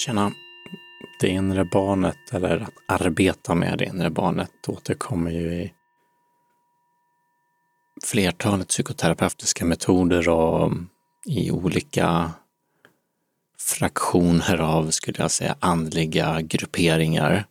Tjena! 0.00 0.32
Det 1.20 1.28
inre 1.28 1.64
barnet, 1.64 2.32
eller 2.32 2.60
att 2.60 3.00
arbeta 3.00 3.54
med 3.54 3.78
det 3.78 3.84
inre 3.84 4.10
barnet, 4.10 4.68
återkommer 4.68 5.30
ju 5.30 5.52
i 5.52 5.72
flertalet 8.04 8.68
psykoterapeutiska 8.68 9.64
metoder 9.64 10.28
och 10.28 10.72
i 11.26 11.50
olika 11.50 12.30
fraktioner 13.58 14.58
av, 14.58 14.90
skulle 14.90 15.18
jag 15.18 15.30
säga, 15.30 15.56
andliga 15.60 16.40
grupperingar. 16.40 17.44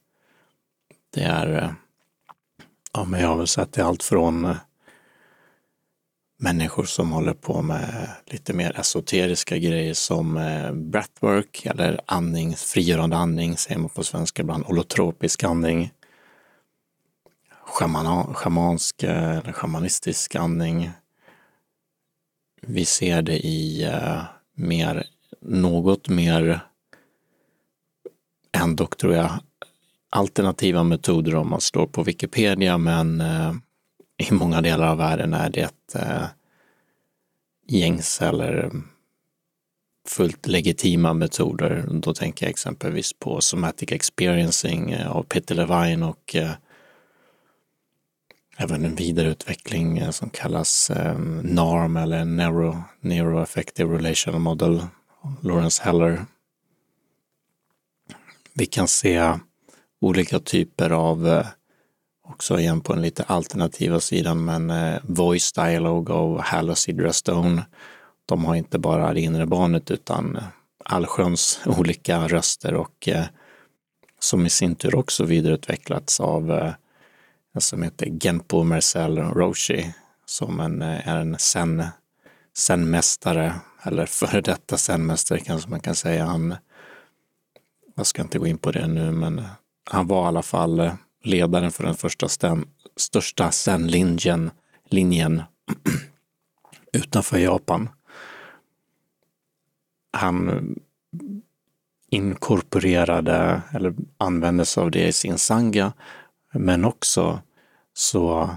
Det 1.14 1.24
är, 1.24 1.64
eh, 1.64 1.72
ja 2.94 3.04
men 3.06 3.22
jag 3.22 3.28
har 3.28 3.38
väl 3.38 3.48
sett 3.48 3.74
det 3.74 3.86
allt 3.86 4.04
från 4.04 4.46
eh, 4.46 4.58
människor 6.42 6.84
som 6.84 7.12
håller 7.12 7.34
på 7.34 7.62
med 7.62 8.10
lite 8.26 8.54
mer 8.54 8.80
esoteriska 8.80 9.58
grejer 9.58 9.94
som 9.94 10.38
eh, 10.38 10.72
breathwork 10.72 11.66
eller 11.66 12.00
andning, 12.06 12.56
frigörande 12.56 13.18
andning 13.18 13.58
säger 13.58 13.80
man 13.80 13.90
på 13.90 14.04
svenska 14.04 14.42
ibland, 14.42 14.66
holotropisk 14.66 15.44
andning, 15.44 15.92
schamansk 18.34 19.04
eh, 19.04 19.38
eller 19.38 19.52
schamanistisk 19.52 20.36
andning. 20.36 20.92
Vi 22.62 22.86
ser 22.86 23.22
det 23.22 23.38
i 23.38 23.84
eh, 23.84 24.22
mer, 24.56 25.04
något 25.42 26.10
mer 26.10 26.60
ändå 28.52 28.86
tror 28.86 29.16
jag 29.16 29.32
alternativa 30.10 30.84
metoder 30.84 31.36
om 31.36 31.50
man 31.50 31.62
slår 31.62 31.88
på 31.88 32.04
Wikipedia 32.04 32.78
men 32.78 33.24
i 34.20 34.34
många 34.34 34.62
delar 34.62 34.88
av 34.88 34.98
världen 34.98 35.34
är 35.34 35.50
det 35.50 35.96
eh, 35.96 36.26
gängs 37.68 38.22
eller 38.22 38.72
fullt 40.08 40.48
legitima 40.48 41.14
metoder. 41.14 41.86
Då 41.92 42.14
tänker 42.14 42.46
jag 42.46 42.50
exempelvis 42.50 43.14
på 43.14 43.42
somatic 43.42 43.92
experiencing 43.92 44.92
eh, 44.92 45.12
av 45.12 45.24
Peter 45.24 45.56
Levine 45.56 46.04
och 46.04 46.36
eh, 46.36 46.52
även 48.58 48.86
en 48.86 48.96
vidareutveckling 48.96 49.98
eh, 49.98 50.10
som 50.10 50.30
kallas 50.30 50.90
eh, 50.90 51.20
NARM 51.44 51.98
eller 51.98 52.26
Neuro, 52.26 52.84
Neuroaffective 53.00 53.98
Relational 53.98 54.42
Model, 54.42 54.82
Lawrence 55.42 55.84
Heller. 55.84 56.26
Vi 58.54 58.66
kan 58.66 58.88
se 58.88 59.34
olika 60.02 60.40
typer 60.40 60.90
av 60.90 61.28
eh, 61.28 61.48
också 62.30 62.60
igen 62.60 62.82
på 62.82 62.94
den 62.94 63.02
lite 63.02 63.24
alternativa 63.24 64.00
sidan, 64.00 64.46
men 64.46 64.70
eh, 64.70 65.00
Voice 65.04 65.52
Dialogue 65.52 66.14
av 66.14 66.42
Hal 66.42 66.70
och 66.70 66.78
Sidra 66.78 67.14
Stone. 67.14 67.66
De 68.26 68.46
har 68.46 68.56
inte 68.56 68.80
bara 68.80 69.14
det 69.14 69.22
inre 69.22 69.46
barnet 69.46 69.92
utan 69.92 70.36
eh, 70.36 70.44
allsköns 70.86 71.60
olika 71.66 72.28
röster 72.28 72.74
och 72.74 73.08
eh, 73.08 73.26
som 74.20 74.46
i 74.46 74.50
sin 74.50 74.76
tur 74.76 74.96
också 74.96 75.24
vidareutvecklats 75.24 76.20
av 76.20 76.52
eh, 76.52 76.74
en 77.54 77.62
som 77.62 77.84
heter 77.84 78.20
Genpo 78.20 78.64
Marcel 78.64 79.18
Roshi 79.18 79.94
som 80.26 80.60
en, 80.60 80.82
eh, 80.82 81.08
är 81.08 81.18
en 81.18 81.36
sen, 81.40 81.84
senmästare, 82.58 83.54
eller 83.84 84.06
före 84.20 84.42
detta 84.42 84.78
senmästare 84.78 85.40
kanske 85.40 85.70
man 85.70 85.80
kan 85.80 85.96
säga. 85.96 86.26
Han, 86.26 86.56
jag 87.96 88.06
ska 88.06 88.22
inte 88.22 88.40
gå 88.40 88.48
in 88.48 88.58
på 88.58 88.72
det 88.72 88.88
nu, 88.88 89.12
men 89.12 89.40
eh, 89.40 89.46
han 89.92 90.08
var 90.08 90.24
i 90.24 90.28
alla 90.28 90.42
fall 90.42 90.80
eh, 90.80 90.94
ledaren 91.24 91.72
för 91.72 91.84
den 91.84 91.96
första 91.96 92.28
sten, 92.28 92.66
största 92.96 93.52
Zen-linjen 93.52 94.52
linjen, 94.90 95.44
utanför 96.94 97.38
Japan. 97.38 97.90
Han 100.12 100.76
inkorporerade 102.10 103.62
eller 103.74 103.96
använde 104.18 104.66
sig 104.66 104.84
av 104.84 104.92
det 104.92 105.08
i 105.08 105.14
sin 105.14 105.38
sanga, 105.38 105.94
men 106.54 106.86
också 106.86 107.42
så 107.94 108.50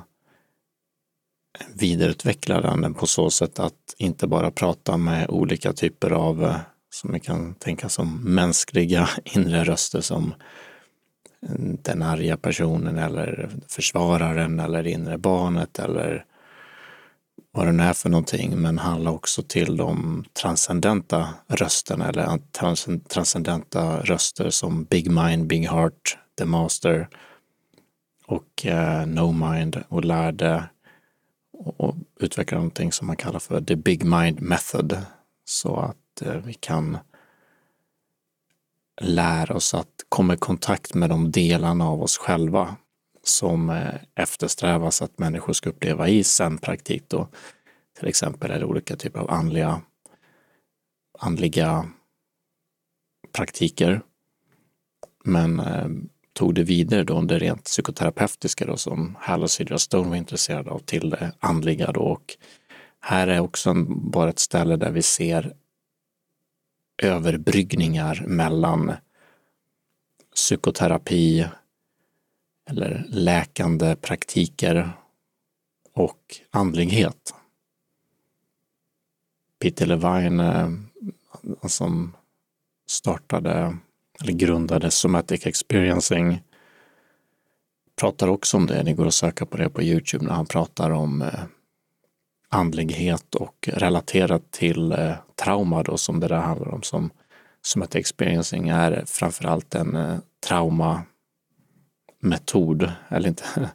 vidareutvecklade 1.75 2.69
han 2.69 2.81
den 2.81 2.95
på 2.95 3.07
så 3.07 3.31
sätt 3.31 3.59
att 3.59 3.95
inte 3.99 4.27
bara 4.27 4.51
prata 4.51 4.97
med 4.97 5.31
olika 5.31 5.73
typer 5.73 6.11
av, 6.11 6.45
eh, 6.45 6.57
som 6.91 7.13
vi 7.13 7.21
kan 7.21 7.55
tänka 7.55 7.89
som 7.89 8.35
mänskliga 8.35 9.09
inre 9.25 9.65
röster 9.65 10.01
som 10.01 10.35
den 11.83 12.03
arga 12.03 12.37
personen 12.37 12.99
eller 12.99 13.51
försvararen 13.69 14.61
eller 14.61 14.87
inre 14.87 15.19
barnet 15.19 15.79
eller 15.79 16.25
vad 17.53 17.67
det 17.67 17.73
nu 17.73 17.83
är 17.83 17.93
för 17.93 18.09
någonting, 18.09 18.59
men 18.61 18.79
handla 18.79 19.11
också 19.11 19.43
till 19.43 19.77
de 19.77 20.25
transcendenta 20.33 21.29
rösterna 21.49 22.09
eller 22.09 22.39
trans 22.53 22.89
transcendenta 23.09 24.01
röster 24.01 24.51
som 24.51 24.85
Big 24.85 25.11
Mind, 25.11 25.47
Big 25.47 25.69
Heart, 25.69 26.19
The 26.39 26.45
Master 26.45 27.09
och 28.27 28.67
eh, 28.67 29.07
No 29.07 29.33
Mind 29.33 29.85
och 29.89 30.05
lärde 30.05 30.65
och, 31.53 31.81
och 31.81 31.95
utveckla 32.21 32.57
någonting 32.57 32.93
som 32.93 33.07
man 33.07 33.17
kallar 33.17 33.39
för 33.39 33.61
The 33.61 33.77
Big 33.77 34.05
Mind 34.05 34.41
Method. 34.41 34.99
Så 35.45 35.77
att 35.77 36.23
eh, 36.23 36.35
vi 36.35 36.55
kan 36.55 36.99
lär 39.01 39.53
oss 39.53 39.75
att 39.75 39.93
komma 40.09 40.35
i 40.35 40.37
kontakt 40.37 40.95
med 40.95 41.11
de 41.11 41.31
delarna 41.31 41.89
av 41.89 42.03
oss 42.03 42.19
själva 42.19 42.77
som 43.25 43.71
eh, 43.71 43.95
eftersträvas 44.15 45.03
att 45.03 45.19
människor 45.19 45.53
ska 45.53 45.71
uppleva 45.71 46.09
i 46.09 46.25
zen-praktik. 46.25 47.05
Då. 47.09 47.29
Till 47.99 48.09
exempel 48.09 48.51
är 48.51 48.59
det 48.59 48.65
olika 48.65 48.97
typer 48.97 49.21
av 49.21 49.31
andliga, 49.31 49.83
andliga 51.19 51.89
praktiker. 53.33 54.03
Men 55.25 55.61
eh, 55.61 55.89
tog 56.33 56.55
det 56.55 56.63
vidare 56.63 57.05
då, 57.05 57.21
det 57.21 57.39
rent 57.39 57.65
psykoterapeutiska 57.65 58.67
då, 58.67 58.77
som 58.77 59.17
Hal 59.21 59.43
och 59.43 59.51
Sidra 59.51 59.79
Stone 59.79 60.09
var 60.09 60.17
intresserade 60.17 60.71
av 60.71 60.79
till 60.79 61.11
det 61.11 61.33
andliga 61.39 61.93
då. 61.93 62.01
Och 62.01 62.37
här 63.01 63.29
är 63.29 63.41
också 63.41 63.71
en, 63.71 64.11
bara 64.11 64.31
ett 64.31 64.39
ställe 64.39 64.77
där 64.77 64.91
vi 64.91 65.03
ser 65.03 65.53
överbryggningar 66.99 68.25
mellan 68.27 68.93
psykoterapi 70.35 71.47
eller 72.71 73.05
läkande 73.09 73.97
praktiker 73.97 74.93
och 75.93 76.41
andlighet. 76.51 77.35
Peter 79.61 79.87
Levine 79.87 80.41
eh, 80.41 80.71
som 81.69 82.17
startade 82.87 83.77
eller 84.21 84.33
grundade 84.33 84.91
Somatic 84.91 85.47
Experiencing 85.47 86.43
pratar 87.97 88.29
också 88.29 88.57
om 88.57 88.67
det. 88.67 88.83
Det 88.83 88.93
går 88.93 89.07
att 89.07 89.15
söka 89.15 89.47
på 89.47 89.57
det 89.57 89.71
på 89.71 89.83
Youtube 89.83 90.25
när 90.25 90.33
han 90.33 90.47
pratar 90.47 90.91
om 90.91 91.23
eh, 91.23 91.45
andlighet 92.53 93.35
och 93.35 93.69
relaterat 93.73 94.51
till 94.51 94.93
eh, 94.93 95.15
trauma 95.35 95.83
då 95.83 95.97
som 95.97 96.21
det 96.21 96.29
där 96.29 96.37
handlar 96.37 96.69
om 96.69 96.83
som 96.83 97.11
somatic 97.63 97.97
experiencing 97.97 98.69
är 98.69 99.05
framförallt 99.07 99.75
en 99.75 99.97
eh, 99.97 100.19
traumametod, 100.47 101.07
eller 103.09 103.29
inte 103.29 103.45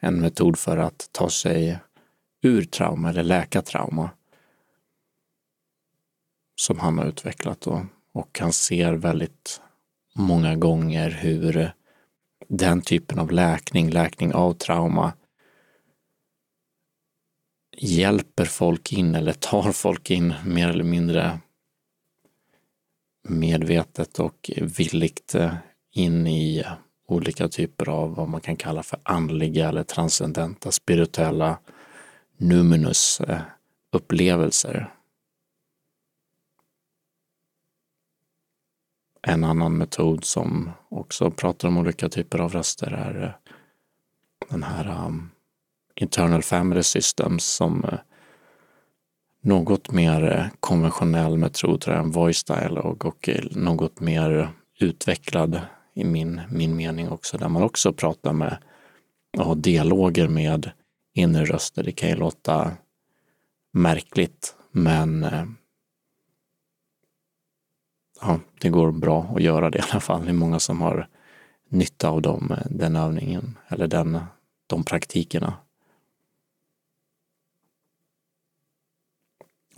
en 0.00 0.20
metod 0.20 0.58
för 0.58 0.76
att 0.76 1.08
ta 1.12 1.30
sig 1.30 1.78
ur 2.42 2.64
trauma 2.64 3.10
eller 3.10 3.22
läka 3.22 3.62
trauma 3.62 4.10
som 6.56 6.78
han 6.78 6.98
har 6.98 7.04
utvecklat 7.04 7.60
då. 7.60 7.86
Och 8.12 8.38
han 8.40 8.52
ser 8.52 8.92
väldigt 8.92 9.60
många 10.14 10.56
gånger 10.56 11.10
hur 11.10 11.72
den 12.48 12.82
typen 12.82 13.18
av 13.18 13.32
läkning, 13.32 13.90
läkning 13.90 14.34
av 14.34 14.52
trauma, 14.52 15.12
hjälper 17.80 18.44
folk 18.44 18.92
in 18.92 19.14
eller 19.14 19.32
tar 19.32 19.72
folk 19.72 20.10
in 20.10 20.34
mer 20.46 20.68
eller 20.68 20.84
mindre 20.84 21.38
medvetet 23.28 24.18
och 24.18 24.50
villigt 24.56 25.34
eh, 25.34 25.54
in 25.92 26.26
i 26.26 26.64
olika 27.06 27.48
typer 27.48 27.88
av 27.88 28.14
vad 28.14 28.28
man 28.28 28.40
kan 28.40 28.56
kalla 28.56 28.82
för 28.82 29.00
andliga 29.02 29.68
eller 29.68 29.82
transcendenta 29.82 30.72
spirituella 30.72 31.58
numinus 32.36 33.20
eh, 33.20 33.40
upplevelser. 33.92 34.94
En 39.22 39.44
annan 39.44 39.78
metod 39.78 40.24
som 40.24 40.70
också 40.88 41.30
pratar 41.30 41.68
om 41.68 41.78
olika 41.78 42.08
typer 42.08 42.38
av 42.38 42.52
röster 42.52 42.92
är 42.92 43.22
eh, 43.22 43.52
den 44.50 44.62
här 44.62 45.06
um, 45.06 45.30
Internal 46.00 46.42
Family 46.42 46.82
Systems 46.82 47.44
som 47.44 47.84
eh, 47.84 47.98
något 49.42 49.92
mer 49.92 50.32
eh, 50.32 50.46
konventionell 50.60 51.38
metod 51.38 51.80
tror 51.80 51.96
jag, 51.96 52.04
en 52.04 52.10
voice 52.10 52.44
dialog 52.44 53.04
och 53.04 53.28
eh, 53.28 53.44
något 53.50 54.00
mer 54.00 54.50
utvecklad 54.80 55.60
i 55.94 56.04
min, 56.04 56.40
min 56.50 56.76
mening 56.76 57.08
också, 57.08 57.38
där 57.38 57.48
man 57.48 57.62
också 57.62 57.92
pratar 57.92 58.32
med 58.32 58.56
och 59.38 59.44
har 59.44 59.54
dialoger 59.54 60.28
med 60.28 60.70
inre 61.14 61.44
röster. 61.44 61.82
Det 61.82 61.92
kan 61.92 62.08
ju 62.08 62.14
låta 62.14 62.72
märkligt, 63.72 64.54
men 64.70 65.26
ja, 68.20 68.40
det 68.60 68.68
går 68.68 68.92
bra 68.92 69.32
att 69.36 69.42
göra 69.42 69.70
det 69.70 69.78
i 69.78 69.82
alla 69.90 70.00
fall. 70.00 70.24
Det 70.24 70.30
är 70.30 70.32
många 70.32 70.60
som 70.60 70.80
har 70.80 71.08
nytta 71.68 72.08
av 72.08 72.22
dem, 72.22 72.54
den 72.70 72.96
övningen 72.96 73.58
eller 73.68 73.86
den, 73.86 74.18
de 74.66 74.84
praktikerna. 74.84 75.54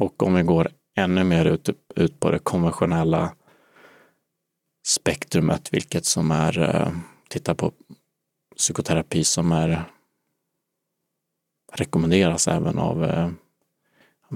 Och 0.00 0.22
om 0.22 0.34
vi 0.34 0.42
går 0.42 0.68
ännu 0.96 1.24
mer 1.24 1.44
ut, 1.44 1.68
ut 1.96 2.20
på 2.20 2.30
det 2.30 2.38
konventionella 2.38 3.34
spektrumet, 4.86 5.72
vilket 5.72 6.04
som 6.04 6.30
är, 6.30 6.58
eh, 6.58 6.92
titta 7.28 7.54
på 7.54 7.72
psykoterapi 8.56 9.24
som 9.24 9.52
är 9.52 9.84
rekommenderas 11.72 12.48
även 12.48 12.78
av 12.78 13.04
eh, 13.04 13.30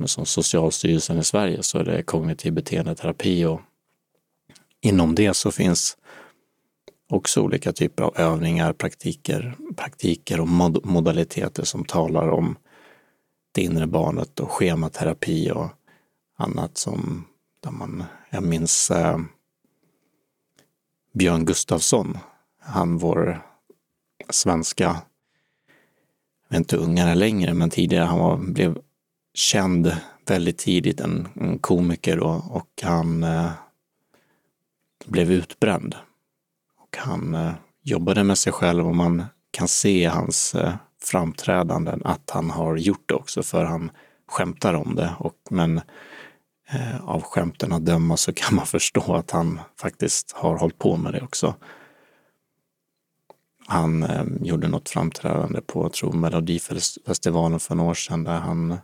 som 0.04 0.26
Socialstyrelsen 0.26 1.18
i 1.18 1.24
Sverige 1.24 1.62
så 1.62 1.78
är 1.78 1.84
det 1.84 2.02
kognitiv 2.02 2.52
beteendeterapi 2.52 3.44
och 3.44 3.60
inom 4.80 5.14
det 5.14 5.34
så 5.34 5.50
finns 5.50 5.96
också 7.10 7.40
olika 7.40 7.72
typer 7.72 8.02
av 8.02 8.14
övningar, 8.16 8.72
praktiker, 8.72 9.56
praktiker 9.76 10.40
och 10.40 10.48
mod 10.48 10.86
modaliteter 10.86 11.64
som 11.64 11.84
talar 11.84 12.28
om 12.28 12.56
det 13.54 13.62
inre 13.62 13.86
barnet 13.86 14.40
och 14.40 14.50
schematerapi 14.50 15.50
och 15.50 15.68
annat 16.36 16.78
som 16.78 17.24
där 17.60 17.70
man, 17.70 18.04
jag 18.30 18.42
minns 18.42 18.90
eh, 18.90 19.18
Björn 21.12 21.44
Gustafsson, 21.44 22.18
han 22.60 22.98
vår 22.98 23.42
svenska, 24.30 24.84
jag 26.48 26.48
vet 26.48 26.58
inte 26.58 26.76
ungare 26.76 27.14
längre, 27.14 27.54
men 27.54 27.70
tidigare 27.70 28.04
han 28.04 28.18
var, 28.18 28.36
blev 28.36 28.78
känd 29.34 29.96
väldigt 30.26 30.58
tidigt, 30.58 31.00
en, 31.00 31.28
en 31.34 31.58
komiker 31.58 32.16
då, 32.16 32.44
och 32.50 32.82
han 32.82 33.24
eh, 33.24 33.50
blev 35.06 35.32
utbränd. 35.32 35.96
Och 36.78 36.96
han 36.96 37.34
eh, 37.34 37.52
jobbade 37.82 38.24
med 38.24 38.38
sig 38.38 38.52
själv 38.52 38.86
och 38.88 38.96
man 38.96 39.24
kan 39.50 39.68
se 39.68 40.06
hans 40.06 40.54
eh, 40.54 40.74
framträdanden 41.06 42.02
att 42.04 42.30
han 42.30 42.50
har 42.50 42.76
gjort 42.76 43.02
det 43.06 43.14
också, 43.14 43.42
för 43.42 43.64
han 43.64 43.90
skämtar 44.28 44.74
om 44.74 44.94
det. 44.94 45.14
Och, 45.18 45.36
men 45.50 45.80
eh, 46.68 47.04
av 47.04 47.22
skämten 47.22 47.72
att 47.72 47.84
döma 47.84 48.16
så 48.16 48.32
kan 48.32 48.54
man 48.54 48.66
förstå 48.76 49.14
att 49.14 49.30
han 49.30 49.60
faktiskt 49.80 50.32
har 50.32 50.56
hållit 50.56 50.78
på 50.78 50.96
med 50.96 51.12
det 51.12 51.20
också. 51.22 51.54
Han 53.66 54.02
eh, 54.02 54.24
gjorde 54.40 54.68
något 54.68 54.88
framträdande 54.88 55.60
på, 55.60 55.84
jag 55.84 55.92
tror, 55.92 56.12
Melodifestivalen 56.12 57.60
för 57.60 57.74
några 57.74 57.90
år 57.90 57.94
sedan 57.94 58.24
där 58.24 58.38
han 58.38 58.76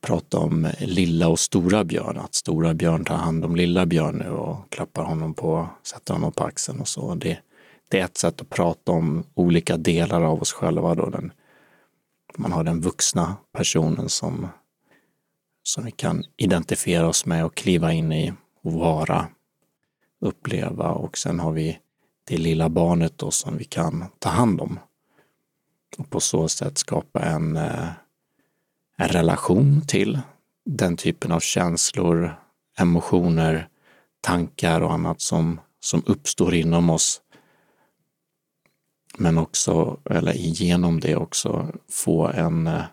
pratade 0.00 0.44
om 0.44 0.68
lilla 0.78 1.28
och 1.28 1.38
stora 1.38 1.84
björn, 1.84 2.18
att 2.18 2.34
stora 2.34 2.74
björn 2.74 3.04
tar 3.04 3.16
hand 3.16 3.44
om 3.44 3.56
lilla 3.56 3.86
björn 3.86 4.16
nu 4.16 4.30
och 4.30 4.70
klappar 4.70 5.04
honom 5.04 5.34
på, 5.34 5.68
sätter 5.82 6.14
honom 6.14 6.32
på 6.32 6.44
axeln 6.44 6.80
och 6.80 6.88
så. 6.88 7.14
Det, 7.14 7.38
det 7.92 8.00
är 8.00 8.04
ett 8.04 8.18
sätt 8.18 8.40
att 8.40 8.50
prata 8.50 8.92
om 8.92 9.24
olika 9.34 9.76
delar 9.76 10.22
av 10.22 10.42
oss 10.42 10.52
själva. 10.52 10.94
Då. 10.94 11.10
Den, 11.10 11.32
man 12.36 12.52
har 12.52 12.64
den 12.64 12.80
vuxna 12.80 13.36
personen 13.52 14.08
som, 14.08 14.48
som 15.62 15.84
vi 15.84 15.90
kan 15.90 16.24
identifiera 16.36 17.08
oss 17.08 17.26
med 17.26 17.44
och 17.44 17.54
kliva 17.54 17.92
in 17.92 18.12
i 18.12 18.32
och 18.62 18.72
vara, 18.72 19.26
uppleva 20.20 20.90
och 20.90 21.18
sen 21.18 21.40
har 21.40 21.52
vi 21.52 21.78
det 22.24 22.36
lilla 22.36 22.68
barnet 22.68 23.18
då 23.18 23.30
som 23.30 23.56
vi 23.56 23.64
kan 23.64 24.04
ta 24.18 24.28
hand 24.28 24.60
om. 24.60 24.78
Och 25.98 26.10
på 26.10 26.20
så 26.20 26.48
sätt 26.48 26.78
skapa 26.78 27.20
en, 27.20 27.56
eh, 27.56 27.88
en 28.96 29.08
relation 29.08 29.86
till 29.86 30.20
den 30.64 30.96
typen 30.96 31.32
av 31.32 31.40
känslor, 31.40 32.34
emotioner, 32.78 33.68
tankar 34.20 34.80
och 34.80 34.92
annat 34.92 35.20
som, 35.20 35.60
som 35.80 36.02
uppstår 36.06 36.54
inom 36.54 36.90
oss 36.90 37.21
men 39.18 39.38
också, 39.38 40.00
eller 40.10 40.32
genom 40.32 41.00
det 41.00 41.16
också, 41.16 41.74
få 41.88 42.26
en 42.26 42.66
eh, 42.66 42.84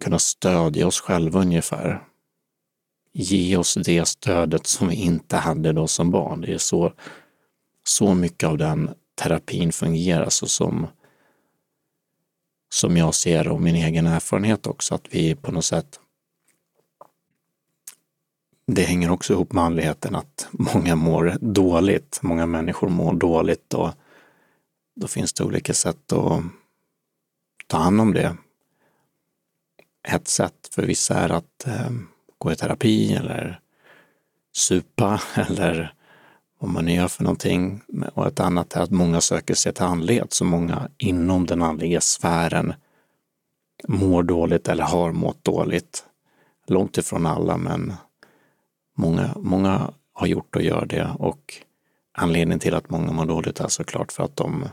kunna 0.00 0.18
stödja 0.18 0.86
oss 0.86 1.00
själva 1.00 1.40
ungefär. 1.40 2.02
Ge 3.12 3.56
oss 3.56 3.74
det 3.84 4.08
stödet 4.08 4.66
som 4.66 4.88
vi 4.88 4.94
inte 4.94 5.36
hade 5.36 5.72
då 5.72 5.86
som 5.86 6.10
barn. 6.10 6.40
Det 6.40 6.54
är 6.54 6.58
så, 6.58 6.92
så 7.84 8.14
mycket 8.14 8.48
av 8.48 8.58
den 8.58 8.90
terapin 9.14 9.72
fungerar, 9.72 10.28
så 10.28 10.46
som, 10.46 10.86
som 12.68 12.96
jag 12.96 13.14
ser 13.14 13.48
och 13.48 13.60
min 13.60 13.76
egen 13.76 14.06
erfarenhet 14.06 14.66
också, 14.66 14.94
att 14.94 15.06
vi 15.10 15.34
på 15.34 15.52
något 15.52 15.64
sätt 15.64 16.00
det 18.66 18.82
hänger 18.82 19.10
också 19.10 19.32
ihop 19.32 19.52
med 19.52 19.64
andligheten 19.64 20.14
att 20.14 20.48
många 20.50 20.96
mår 20.96 21.36
dåligt. 21.40 22.18
Många 22.22 22.46
människor 22.46 22.88
mår 22.88 23.14
dåligt 23.14 23.74
och 23.74 23.90
då 24.94 25.08
finns 25.08 25.32
det 25.32 25.44
olika 25.44 25.74
sätt 25.74 26.12
att 26.12 26.42
ta 27.66 27.76
hand 27.76 28.00
om 28.00 28.12
det. 28.12 28.36
Ett 30.08 30.28
sätt 30.28 30.68
för 30.70 30.82
vissa 30.82 31.14
är 31.14 31.28
att 31.28 31.66
eh, 31.66 31.90
gå 32.38 32.52
i 32.52 32.56
terapi 32.56 33.14
eller 33.14 33.60
supa 34.52 35.20
eller 35.34 35.94
vad 36.58 36.70
man 36.70 36.84
nu 36.84 36.92
gör 36.92 37.08
för 37.08 37.22
någonting. 37.22 37.80
Och 38.14 38.26
ett 38.26 38.40
annat 38.40 38.76
är 38.76 38.80
att 38.80 38.90
många 38.90 39.20
söker 39.20 39.54
sig 39.54 39.72
till 39.72 39.84
andlighet, 39.84 40.32
så 40.32 40.44
många 40.44 40.88
inom 40.98 41.46
den 41.46 41.62
andliga 41.62 42.00
sfären 42.00 42.74
mår 43.88 44.22
dåligt 44.22 44.68
eller 44.68 44.84
har 44.84 45.12
mått 45.12 45.44
dåligt. 45.44 46.04
Långt 46.66 46.98
ifrån 46.98 47.26
alla, 47.26 47.56
men 47.56 47.94
Många, 48.98 49.34
många 49.36 49.92
har 50.12 50.26
gjort 50.26 50.56
och 50.56 50.62
gör 50.62 50.86
det 50.86 51.10
och 51.18 51.54
anledningen 52.12 52.58
till 52.58 52.74
att 52.74 52.90
många 52.90 53.12
mår 53.12 53.26
dåligt 53.26 53.60
är 53.60 53.68
såklart 53.68 54.12
för 54.12 54.24
att 54.24 54.36
de 54.36 54.68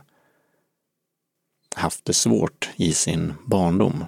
haft 1.76 2.06
det 2.06 2.14
svårt 2.14 2.70
i 2.76 2.94
sin 2.94 3.34
barndom. 3.46 4.06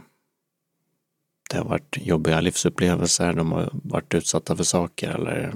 Det 1.50 1.57
har 1.57 1.65
varit 1.65 1.97
jobbiga 2.01 2.41
livsupplevelser, 2.41 3.33
de 3.33 3.51
har 3.51 3.69
varit 3.73 4.13
utsatta 4.13 4.56
för 4.56 4.63
saker 4.63 5.09
eller 5.09 5.53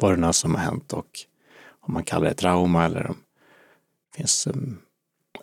vad 0.00 0.12
det 0.12 0.16
nu 0.16 0.26
är 0.26 0.32
som 0.32 0.54
har 0.54 0.62
hänt 0.62 0.92
och 0.92 1.20
om 1.80 1.94
man 1.94 2.04
kallar 2.04 2.28
det 2.28 2.34
trauma 2.34 2.84
eller 2.84 3.02
det 3.02 4.16
finns 4.16 4.46
um, 4.46 4.78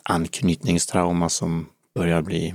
anknytningstrauma 0.02 1.28
som 1.28 1.66
börjar 1.94 2.22
bli 2.22 2.54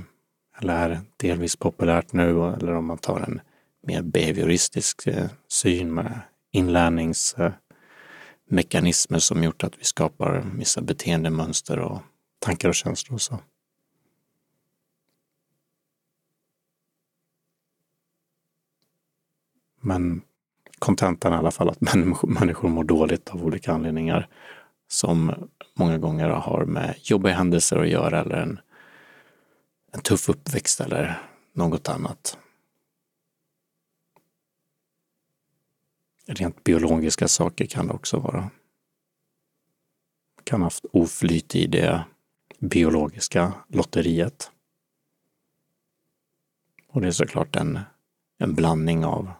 eller 0.58 0.74
är 0.74 1.00
delvis 1.16 1.56
populärt 1.56 2.12
nu 2.12 2.30
eller 2.30 2.74
om 2.74 2.86
man 2.86 2.98
tar 2.98 3.20
en 3.20 3.40
mer 3.86 4.02
behavioristisk 4.02 5.06
eh, 5.06 5.26
syn 5.48 5.94
med 5.94 6.20
inlärningsmekanismer 6.52 9.18
som 9.18 9.44
gjort 9.44 9.64
att 9.64 9.78
vi 9.78 9.84
skapar 9.84 10.50
vissa 10.54 10.80
beteendemönster 10.80 11.78
och 11.78 12.02
tankar 12.38 12.68
och 12.68 12.74
känslor. 12.74 13.14
Och 13.14 13.22
så. 13.22 13.38
Men 19.80 20.22
kontentan 20.78 21.32
är 21.32 21.36
i 21.36 21.38
alla 21.38 21.50
fall 21.50 21.68
att 21.68 21.80
människor 22.26 22.68
mår 22.68 22.84
dåligt 22.84 23.30
av 23.30 23.44
olika 23.44 23.72
anledningar 23.72 24.28
som 24.88 25.48
många 25.74 25.98
gånger 25.98 26.28
har 26.28 26.64
med 26.64 26.94
jobbiga 27.02 27.34
händelser 27.34 27.76
att 27.76 27.88
göra 27.88 28.20
eller 28.20 28.36
en, 28.36 28.60
en 29.92 30.00
tuff 30.00 30.28
uppväxt 30.28 30.80
eller 30.80 31.22
något 31.52 31.88
annat. 31.88 32.38
Rent 36.26 36.64
biologiska 36.64 37.28
saker 37.28 37.66
kan 37.66 37.86
det 37.86 37.92
också 37.92 38.18
vara. 38.18 38.50
Kan 40.44 40.60
ha 40.60 40.66
haft 40.66 40.84
oflyt 40.92 41.54
i 41.54 41.66
det 41.66 42.04
biologiska 42.58 43.52
lotteriet. 43.68 44.50
Och 46.88 47.00
det 47.00 47.06
är 47.06 47.12
såklart 47.12 47.56
en, 47.56 47.78
en 48.38 48.54
blandning 48.54 49.04
av 49.04 49.30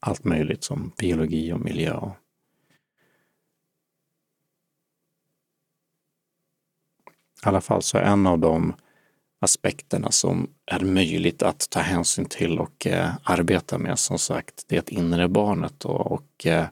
allt 0.00 0.24
möjligt 0.24 0.64
som 0.64 0.92
biologi 0.98 1.52
och 1.52 1.60
miljö. 1.60 2.10
I 7.44 7.48
alla 7.48 7.60
fall 7.60 7.82
så 7.82 7.98
är 7.98 8.02
en 8.02 8.26
av 8.26 8.38
de 8.38 8.74
aspekterna 9.40 10.10
som 10.10 10.50
är 10.66 10.80
möjligt 10.80 11.42
att 11.42 11.70
ta 11.70 11.80
hänsyn 11.80 12.24
till 12.24 12.58
och 12.58 12.86
eh, 12.86 13.10
arbeta 13.22 13.78
med. 13.78 13.98
Som 13.98 14.18
sagt, 14.18 14.64
det 14.68 14.92
inre 14.92 15.28
barnet 15.28 15.84
och, 15.84 16.12
och 16.12 16.46
eh, 16.46 16.66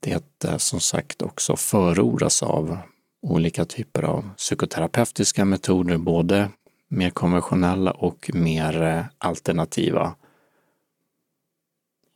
det 0.00 0.44
eh, 0.44 0.56
som 0.56 0.80
sagt 0.80 1.22
också 1.22 1.56
förordas 1.56 2.42
av 2.42 2.78
olika 3.22 3.64
typer 3.64 4.02
av 4.02 4.30
psykoterapeutiska 4.36 5.44
metoder, 5.44 5.98
både 5.98 6.50
mer 6.88 7.10
konventionella 7.10 7.90
och 7.90 8.30
mer 8.34 8.82
eh, 8.82 9.04
alternativa. 9.18 10.14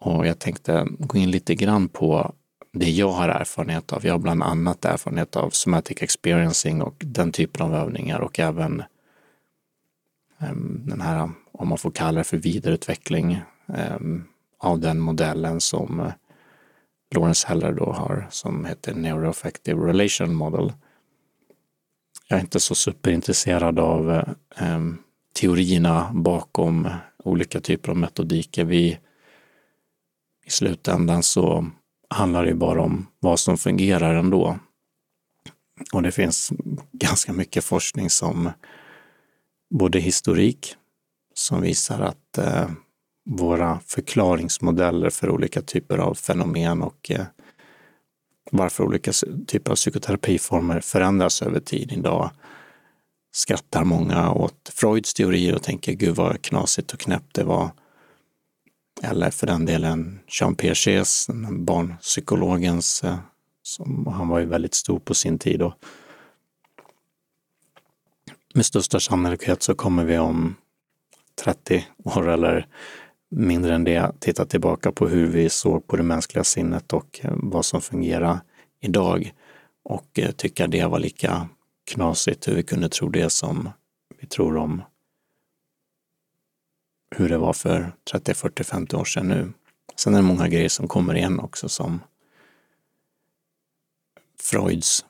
Och 0.01 0.27
jag 0.27 0.39
tänkte 0.39 0.87
gå 0.99 1.19
in 1.19 1.31
lite 1.31 1.55
grann 1.55 1.89
på 1.89 2.35
det 2.75 2.91
jag 2.91 3.11
har 3.11 3.29
erfarenhet 3.29 3.93
av. 3.93 4.07
Jag 4.07 4.15
har 4.15 4.19
bland 4.19 4.43
annat 4.43 4.85
erfarenhet 4.85 5.37
av 5.37 5.51
somatic 5.51 6.03
experiencing 6.03 6.83
och 6.83 6.95
den 6.99 7.33
typen 7.33 7.63
av 7.63 7.75
övningar 7.75 8.21
och 8.21 8.39
även 8.41 8.83
ehm, 10.39 10.83
den 10.87 11.01
här, 11.01 11.31
om 11.53 11.69
man 11.69 11.79
får 11.79 11.91
kalla 11.91 12.19
det 12.19 12.25
för 12.25 12.37
vidareutveckling 12.37 13.43
ehm, 13.67 14.25
av 14.59 14.81
den 14.81 15.01
modellen 15.01 15.61
som 15.61 16.01
eh, 16.01 16.13
Lawrence 17.15 17.49
Heller 17.49 17.73
då 17.73 17.93
har 17.93 18.27
som 18.31 18.65
heter 18.65 18.95
Neuroaffective 18.95 19.87
Relation 19.87 20.35
Model. 20.35 20.73
Jag 22.29 22.37
är 22.37 22.41
inte 22.41 22.61
så 22.61 22.75
superintresserad 22.75 23.79
av 23.79 24.11
eh, 24.11 24.29
ehm, 24.57 24.99
teorierna 25.41 26.11
bakom 26.15 26.89
olika 27.25 27.61
typer 27.61 27.91
av 27.91 27.97
metodiker. 27.97 28.65
Vi, 28.65 28.99
I 30.45 30.51
slutändan 30.51 31.23
så 31.23 31.71
handlar 32.15 32.45
det 32.45 32.55
bara 32.55 32.83
om 32.83 33.07
vad 33.21 33.41
som 33.41 33.59
fungerar 33.59 34.15
ändå. 34.15 34.59
Och 35.93 36.03
det 36.03 36.13
finns 36.13 36.53
ganska 36.93 37.33
mycket 37.33 37.65
forskning 37.65 38.11
som 38.11 38.51
både 39.71 39.99
historik 40.01 40.75
som 41.35 41.63
visar 41.63 42.01
att 42.01 42.39
eh, 42.39 42.71
våra 43.31 43.81
förklaringsmodeller 43.87 45.11
för 45.11 45.31
olika 45.31 45.63
typer 45.63 45.99
av 45.99 46.15
fenomen 46.15 46.83
och 46.83 47.11
eh, 47.11 47.27
varför 48.51 48.85
olika 48.85 49.13
typer 49.47 49.71
av 49.71 49.77
psykoterapiformer 49.77 50.81
förändras 50.81 51.43
över 51.43 51.61
tid. 51.61 51.93
Idag 51.93 52.31
skrattar 53.33 53.85
många 53.85 54.33
åt 54.33 54.73
Freuds 54.75 55.15
teorier 55.15 55.55
och 55.55 55.63
tänker 55.63 55.93
gud 55.93 56.17
vad 56.17 56.43
knasigt 56.43 56.93
och 56.93 57.01
knäppt 57.01 57.35
det 57.35 57.45
var. 57.45 57.71
Eller 59.03 59.31
för 59.31 59.47
den 59.47 59.67
delen 59.67 60.21
Jean 60.27 60.55
Piagets, 60.55 61.29
barnpsykologens, 61.51 63.05
eh, 63.05 63.19
som, 63.63 64.07
han 64.07 64.29
var 64.29 64.39
ju 64.39 64.47
väldigt 64.47 64.75
stor 64.75 64.99
på 64.99 65.15
sin 65.15 65.39
tid. 65.39 65.63
Och 65.63 65.75
med 68.55 68.67
största 68.67 69.01
sannolikhet 69.01 69.63
så 69.63 69.75
kommer 69.75 70.05
vi 70.05 70.19
om 70.19 70.55
30 71.45 71.87
år 72.05 72.29
eller 72.29 72.67
mindre 73.29 73.75
än 73.75 73.85
det 73.85 74.13
titta 74.21 74.45
tillbaka 74.45 74.93
på 74.93 75.09
hur 75.09 75.27
vi 75.27 75.49
såg 75.49 75.87
på 75.87 75.97
det 75.97 76.03
mänskliga 76.03 76.45
sinnet 76.45 76.93
och 76.93 77.21
eh, 77.23 77.33
vad 77.35 77.65
som 77.65 77.81
fungerar 77.81 78.41
idag 78.81 79.33
och 79.85 80.19
eh, 80.19 80.31
tycka 80.31 80.67
det 80.67 80.87
var 80.87 80.99
lika 80.99 81.49
knasigt 81.91 82.49
hur 82.49 82.55
vi 82.55 82.63
kunde 82.63 82.89
tro 82.89 83.09
det 83.09 83.31
som 83.31 83.71
vi 84.21 84.27
tror 84.27 84.57
om 84.57 84.83
hur 87.17 87.29
det 87.29 87.39
var 87.39 87.53
för 87.53 87.93
30, 88.11 88.35
40, 88.35 88.65
50 88.65 88.97
år 88.97 89.05
sedan 89.05 89.29
nu. 89.29 89.53
Sen 89.97 90.15
är 90.15 90.19
det 90.19 90.23
många 90.23 90.49
grejer 90.49 90.69
som 90.69 90.89
kommer 90.89 91.15
igen 91.15 91.41
också 91.41 91.69
som 91.69 92.01
Freuds 94.41 95.05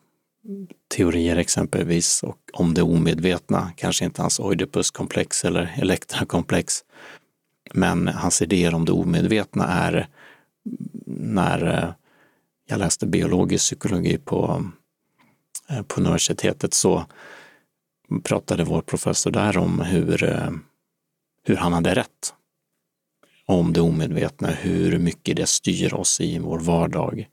teorier 0.96 1.36
exempelvis 1.36 2.22
och 2.22 2.38
om 2.52 2.74
det 2.74 2.82
omedvetna, 2.82 3.72
kanske 3.76 4.04
inte 4.04 4.22
hans 4.22 4.40
Oidipuskomplex 4.40 5.44
eller 5.44 5.74
Elektrakomplex, 5.78 6.84
men 7.74 8.08
hans 8.08 8.42
idéer 8.42 8.74
om 8.74 8.84
det 8.84 8.92
omedvetna 8.92 9.66
är 9.66 10.08
när 11.06 11.84
eh, 11.84 11.90
jag 12.66 12.78
läste 12.78 13.06
biologisk 13.06 13.64
psykologi 13.64 14.18
på, 14.18 14.64
eh, 15.68 15.82
på 15.82 16.00
universitetet 16.00 16.74
så 16.74 17.04
pratade 18.22 18.64
vår 18.64 18.82
professor 18.82 19.30
där 19.30 19.58
om 19.58 19.80
hur, 19.80 20.24
eh, 20.24 20.50
hur 21.44 21.56
han 21.56 21.72
hade 21.72 21.94
rätt 21.94 22.34
om 23.46 23.72
det 23.72 23.80
omedvetna, 23.80 24.48
hur 24.48 24.98
mycket 24.98 25.36
det 25.36 25.46
styr 25.46 25.94
oss 25.94 26.20
i 26.20 26.38
vår 26.38 26.58
vardag. 26.58 27.28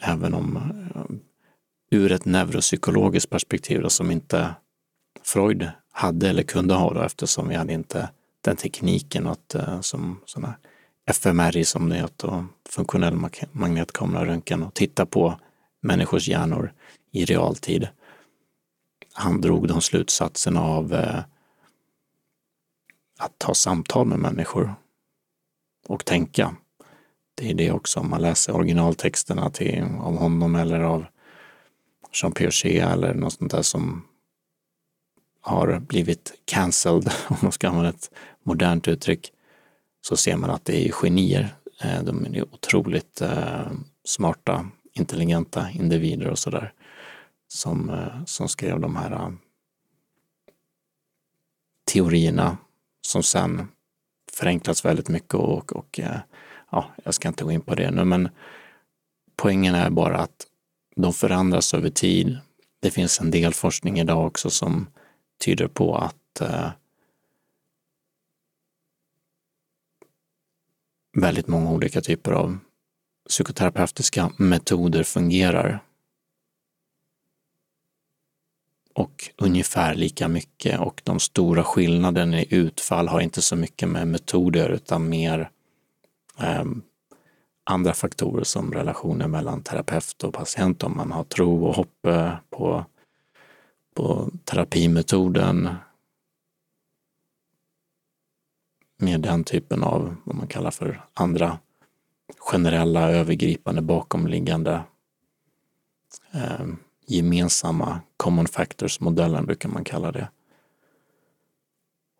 Även 0.00 0.34
om 0.34 0.56
eh, 0.56 1.98
ur 1.98 2.12
ett 2.12 2.24
neuropsykologiskt 2.24 3.30
perspektiv 3.30 3.82
då, 3.82 3.90
som 3.90 4.10
inte 4.10 4.54
Freud 5.22 5.70
hade 5.90 6.28
eller 6.28 6.42
kunde 6.42 6.74
ha 6.74 6.94
då, 6.94 7.00
eftersom 7.00 7.48
vi 7.48 7.54
hade 7.54 7.72
inte 7.72 8.10
den 8.40 8.56
tekniken 8.56 9.26
att, 9.26 9.54
eh, 9.54 9.80
som 9.80 10.20
sådana 10.24 10.54
fMRI 11.06 11.64
som 11.64 11.88
det 11.88 11.96
heter, 11.96 12.28
och 12.28 12.44
funktionell 12.68 13.28
magnetkamera 13.52 14.26
röntgen 14.26 14.62
och 14.62 14.74
titta 14.74 15.06
på 15.06 15.38
människors 15.80 16.28
hjärnor 16.28 16.72
i 17.10 17.24
realtid. 17.24 17.88
Han 19.12 19.40
drog 19.40 19.68
de 19.68 19.80
slutsatserna 19.80 20.62
av 20.62 20.94
eh, 20.94 21.20
att 23.18 23.42
ha 23.42 23.54
samtal 23.54 24.06
med 24.06 24.18
människor 24.18 24.74
och 25.88 26.04
tänka. 26.04 26.56
Det 27.34 27.50
är 27.50 27.54
det 27.54 27.72
också, 27.72 28.00
om 28.00 28.10
man 28.10 28.22
läser 28.22 28.56
originaltexterna 28.56 29.50
till, 29.50 29.82
av 29.82 30.16
honom 30.16 30.54
eller 30.54 30.80
av 30.80 31.04
Jean 32.12 32.32
Piaget 32.32 32.64
eller 32.64 33.14
något 33.14 33.32
sånt 33.32 33.50
där 33.50 33.62
som 33.62 34.04
har 35.40 35.78
blivit 35.78 36.32
cancelled, 36.44 37.12
om 37.28 37.36
man 37.42 37.52
ska 37.52 37.68
använda 37.68 37.90
ett 37.90 38.10
modernt 38.42 38.88
uttryck, 38.88 39.32
så 40.00 40.16
ser 40.16 40.36
man 40.36 40.50
att 40.50 40.64
det 40.64 40.88
är 40.88 40.92
genier. 40.92 41.54
Eh, 41.82 42.02
de 42.02 42.26
är 42.26 42.54
otroligt 42.54 43.20
eh, 43.20 43.70
smarta, 44.04 44.70
intelligenta 44.92 45.70
individer 45.70 46.26
och 46.28 46.38
sådär 46.38 46.72
som, 47.48 47.90
eh, 47.90 48.24
som 48.24 48.48
skrev 48.48 48.80
de 48.80 48.96
här 48.96 49.36
teorierna 51.92 52.56
som 53.08 53.22
sen 53.22 53.68
förenklats 54.32 54.84
väldigt 54.84 55.08
mycket 55.08 55.34
och, 55.34 55.72
och 55.72 56.00
eh, 56.00 56.18
ja, 56.70 56.90
jag 57.04 57.14
ska 57.14 57.28
inte 57.28 57.44
gå 57.44 57.52
in 57.52 57.60
på 57.60 57.74
det 57.74 57.90
nu, 57.90 58.04
men 58.04 58.28
poängen 59.36 59.74
är 59.74 59.90
bara 59.90 60.18
att 60.18 60.46
de 60.96 61.12
förändras 61.12 61.74
över 61.74 61.90
tid. 61.90 62.38
Det 62.80 62.90
finns 62.90 63.20
en 63.20 63.30
del 63.30 63.54
forskning 63.54 63.98
idag 63.98 64.26
också 64.26 64.50
som 64.50 64.86
tyder 65.44 65.68
på 65.68 65.96
att 65.96 66.40
eh, 66.40 66.70
väldigt 71.16 71.48
många 71.48 71.70
olika 71.70 72.00
typer 72.00 72.32
av 72.32 72.58
psykoterapeutiska 73.28 74.32
metoder 74.36 75.02
fungerar. 75.02 75.84
Och 78.98 79.30
ungefär 79.36 79.94
lika 79.94 80.28
mycket. 80.28 80.80
Och 80.80 81.00
de 81.04 81.20
stora 81.20 81.64
skillnaderna 81.64 82.40
i 82.40 82.54
utfall 82.54 83.08
har 83.08 83.20
inte 83.20 83.42
så 83.42 83.56
mycket 83.56 83.88
med 83.88 84.08
metoder 84.08 84.68
utan 84.68 85.08
mer 85.08 85.50
eh, 86.38 86.64
andra 87.64 87.94
faktorer 87.94 88.44
som 88.44 88.72
relationer 88.72 89.28
mellan 89.28 89.62
terapeut 89.62 90.24
och 90.24 90.34
patient, 90.34 90.82
om 90.82 90.96
man 90.96 91.12
har 91.12 91.24
tro 91.24 91.66
och 91.66 91.74
hopp 91.74 92.06
på, 92.50 92.84
på 93.94 94.30
terapimetoden. 94.44 95.68
Med 98.96 99.20
den 99.20 99.44
typen 99.44 99.82
av 99.82 100.16
vad 100.24 100.36
man 100.36 100.46
kallar 100.46 100.70
för 100.70 101.04
andra 101.14 101.58
generella 102.38 103.10
övergripande 103.10 103.82
bakomliggande 103.82 104.82
eh, 106.32 106.66
gemensamma 107.10 108.00
common 108.16 108.46
factors-modellen 108.46 109.46
brukar 109.46 109.68
man 109.68 109.84
kalla 109.84 110.12
det. 110.12 110.28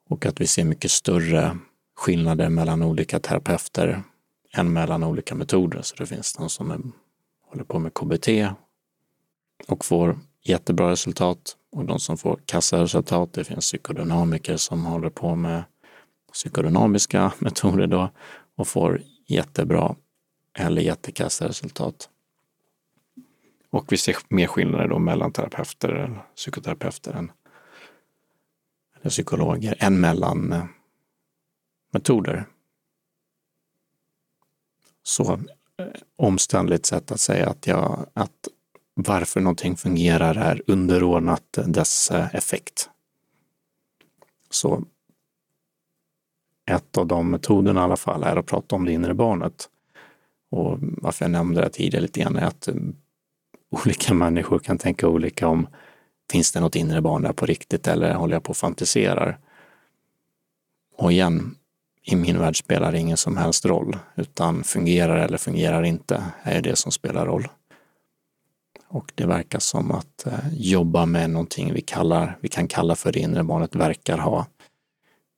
Och 0.08 0.26
att 0.26 0.40
vi 0.40 0.46
ser 0.46 0.64
mycket 0.64 0.90
större 0.90 1.58
skillnader 1.96 2.48
mellan 2.48 2.82
olika 2.82 3.20
terapeuter 3.20 4.02
än 4.54 4.72
mellan 4.72 5.04
olika 5.04 5.34
metoder. 5.34 5.82
Så 5.82 5.96
det 5.96 6.06
finns 6.06 6.34
de 6.34 6.48
som 6.50 6.70
är, 6.70 6.80
håller 7.50 7.64
på 7.64 7.78
med 7.78 7.94
KBT 7.94 8.28
och 9.66 9.84
får 9.84 10.18
jättebra 10.42 10.90
resultat 10.90 11.56
och 11.72 11.84
de 11.84 12.00
som 12.00 12.18
får 12.18 12.40
kassaresultat. 12.44 13.32
Det 13.32 13.44
finns 13.44 13.64
psykodynamiker 13.64 14.56
som 14.56 14.84
håller 14.86 15.10
på 15.10 15.34
med 15.34 15.64
psykodynamiska 16.32 17.32
metoder 17.38 17.86
då 17.86 18.10
och 18.56 18.68
får 18.68 19.02
jättebra 19.26 19.96
eller 20.58 20.82
jättekassa 20.82 21.48
resultat. 21.48 22.08
Och 23.70 23.92
vi 23.92 23.96
ser 23.96 24.16
mer 24.28 24.46
skillnader 24.46 24.88
då 24.88 24.98
mellan 24.98 25.32
terapeuter, 25.32 26.22
psykoterapeuter 26.36 27.12
än, 27.12 27.32
eller 29.00 29.10
psykologer 29.10 29.76
än 29.78 30.00
mellan 30.00 30.52
eh, 30.52 30.64
metoder 31.90 32.46
så 35.08 35.32
eh, 35.32 35.86
omständligt 36.16 36.86
sätt 36.86 37.12
att 37.12 37.20
säga 37.20 37.48
att, 37.48 37.66
jag, 37.66 38.06
att 38.12 38.48
varför 38.94 39.40
någonting 39.40 39.76
fungerar 39.76 40.34
är 40.34 40.62
underordnat 40.66 41.58
dess 41.66 42.10
eh, 42.10 42.34
effekt. 42.34 42.90
Så 44.50 44.84
ett 46.70 46.98
av 46.98 47.06
de 47.06 47.30
metoderna 47.30 47.80
i 47.80 47.84
alla 47.84 47.96
fall 47.96 48.22
är 48.22 48.36
att 48.36 48.46
prata 48.46 48.76
om 48.76 48.84
det 48.84 48.92
inre 48.92 49.14
barnet. 49.14 49.68
Och 50.50 50.78
varför 50.80 51.24
jag 51.24 51.30
nämnde 51.30 51.60
det 51.60 51.70
tidigare 51.70 52.02
lite 52.02 52.20
grann 52.20 52.36
är 52.36 52.46
att 52.46 52.68
eh, 52.68 52.74
olika 53.70 54.14
människor 54.14 54.58
kan 54.58 54.78
tänka 54.78 55.08
olika 55.08 55.48
om 55.48 55.66
finns 56.32 56.52
det 56.52 56.60
något 56.60 56.76
inre 56.76 57.00
barn 57.00 57.22
där 57.22 57.32
på 57.32 57.46
riktigt 57.46 57.88
eller 57.88 58.14
håller 58.14 58.36
jag 58.36 58.42
på 58.42 58.50
och 58.50 58.56
fantiserar? 58.56 59.38
Och 60.96 61.12
igen, 61.12 61.54
i 62.02 62.16
min 62.16 62.38
värld 62.38 62.58
spelar 62.58 62.92
det 62.92 62.98
ingen 62.98 63.16
som 63.16 63.36
helst 63.36 63.64
roll, 63.64 63.96
utan 64.16 64.64
fungerar 64.64 65.16
eller 65.16 65.38
fungerar 65.38 65.82
inte 65.82 66.24
är 66.42 66.62
det 66.62 66.76
som 66.76 66.92
spelar 66.92 67.26
roll. 67.26 67.48
Och 68.88 69.12
det 69.14 69.26
verkar 69.26 69.58
som 69.58 69.92
att 69.92 70.26
eh, 70.26 70.38
jobba 70.52 71.06
med 71.06 71.30
någonting 71.30 71.72
vi, 71.72 71.80
kallar, 71.80 72.38
vi 72.40 72.48
kan 72.48 72.68
kalla 72.68 72.96
för 72.96 73.12
det 73.12 73.18
inre 73.18 73.44
barnet 73.44 73.74
verkar 73.74 74.18
ha 74.18 74.46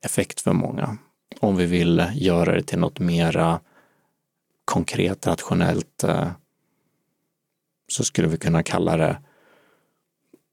effekt 0.04 0.40
för 0.40 0.52
många. 0.52 0.96
Om 1.40 1.56
vi 1.56 1.66
vill 1.66 2.06
göra 2.14 2.54
det 2.54 2.62
till 2.62 2.78
något 2.78 2.98
mera 2.98 3.60
konkret, 4.64 5.26
rationellt, 5.26 6.04
eh, 6.04 6.30
så 7.90 8.04
skulle 8.04 8.28
vi 8.28 8.36
kunna 8.36 8.62
kalla 8.62 8.96
det 8.96 9.18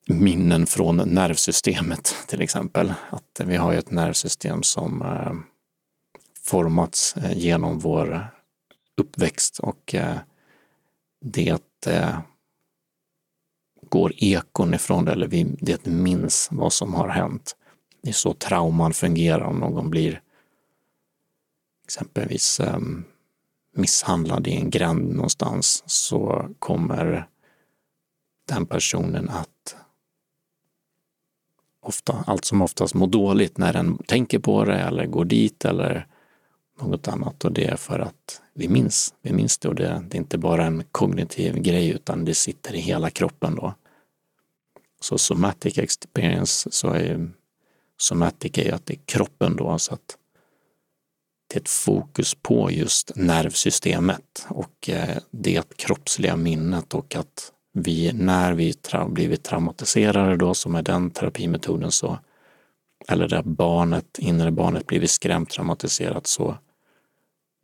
minnen 0.07 0.67
från 0.67 0.97
nervsystemet 0.97 2.15
till 2.27 2.41
exempel. 2.41 2.93
Att 3.09 3.41
vi 3.45 3.55
har 3.55 3.71
ju 3.71 3.77
ett 3.77 3.91
nervsystem 3.91 4.63
som 4.63 5.01
eh, 5.01 5.33
formats 6.43 7.17
eh, 7.17 7.37
genom 7.37 7.79
vår 7.79 8.27
uppväxt 8.97 9.59
och 9.59 9.95
eh, 9.95 10.17
det 11.21 11.87
går 13.89 14.13
ekon 14.17 14.73
ifrån 14.73 15.05
det, 15.05 15.11
eller 15.11 15.27
vi, 15.27 15.43
det 15.43 15.85
minns 15.85 16.47
vad 16.51 16.73
som 16.73 16.93
har 16.93 17.09
hänt. 17.09 17.55
Det 18.01 18.09
är 18.09 18.13
så 18.13 18.33
trauman 18.33 18.93
fungerar 18.93 19.41
om 19.41 19.59
någon 19.59 19.89
blir 19.89 20.21
exempelvis 21.83 22.59
ehm, 22.59 23.05
misshandlad 23.77 24.47
i 24.47 24.55
en 24.55 24.69
gränd 24.69 25.15
någonstans 25.15 25.83
så 25.85 26.49
kommer 26.59 27.27
den 28.47 28.65
personen 28.65 29.29
att 29.29 29.75
ofta, 31.81 32.23
allt 32.27 32.45
som 32.45 32.61
oftast 32.61 32.93
må 32.93 33.05
dåligt 33.05 33.57
när 33.57 33.73
den 33.73 33.97
tänker 33.97 34.39
på 34.39 34.65
det 34.65 34.79
eller 34.79 35.05
går 35.05 35.25
dit 35.25 35.65
eller 35.65 36.07
något 36.81 37.07
annat. 37.07 37.45
Och 37.45 37.51
det 37.51 37.65
är 37.65 37.75
för 37.75 37.99
att 37.99 38.41
vi 38.53 38.67
minns, 38.67 39.13
vi 39.21 39.33
minns 39.33 39.57
det 39.57 39.67
och 39.67 39.75
det, 39.75 40.03
det 40.09 40.17
är 40.17 40.19
inte 40.19 40.37
bara 40.37 40.65
en 40.65 40.83
kognitiv 40.91 41.55
grej 41.55 41.89
utan 41.89 42.25
det 42.25 42.33
sitter 42.33 42.75
i 42.75 42.79
hela 42.79 43.09
kroppen 43.09 43.55
då. 43.55 43.73
Så 45.01 45.17
somatic 45.17 45.77
experience, 45.77 46.71
så 46.71 46.89
är 46.89 47.31
somatic 47.97 48.57
är 48.57 48.63
ju 48.63 48.71
att 48.71 48.85
det 48.85 48.93
är 48.93 48.99
kroppen 49.05 49.55
då, 49.55 49.77
så 49.77 49.93
att 49.93 50.17
till 51.47 51.61
ett 51.61 51.69
fokus 51.69 52.35
på 52.35 52.71
just 52.71 53.11
nervsystemet 53.15 54.45
och 54.49 54.89
eh, 54.89 55.17
det 55.31 55.77
kroppsliga 55.77 56.35
minnet 56.35 56.93
och 56.93 57.15
att 57.15 57.51
vi, 57.73 58.13
när 58.13 58.53
vi 58.53 58.73
tra 58.73 59.07
blivit 59.07 59.43
traumatiserade 59.43 60.37
då, 60.37 60.53
som 60.53 60.75
är 60.75 60.81
den 60.81 61.11
terapimetoden, 61.11 61.91
så, 61.91 62.19
eller 63.07 63.27
där 63.27 63.43
barnet, 63.43 64.19
inre 64.19 64.51
barnet 64.51 64.87
blivit 64.87 65.11
skrämt 65.11 65.49
traumatiserat, 65.49 66.27
så 66.27 66.57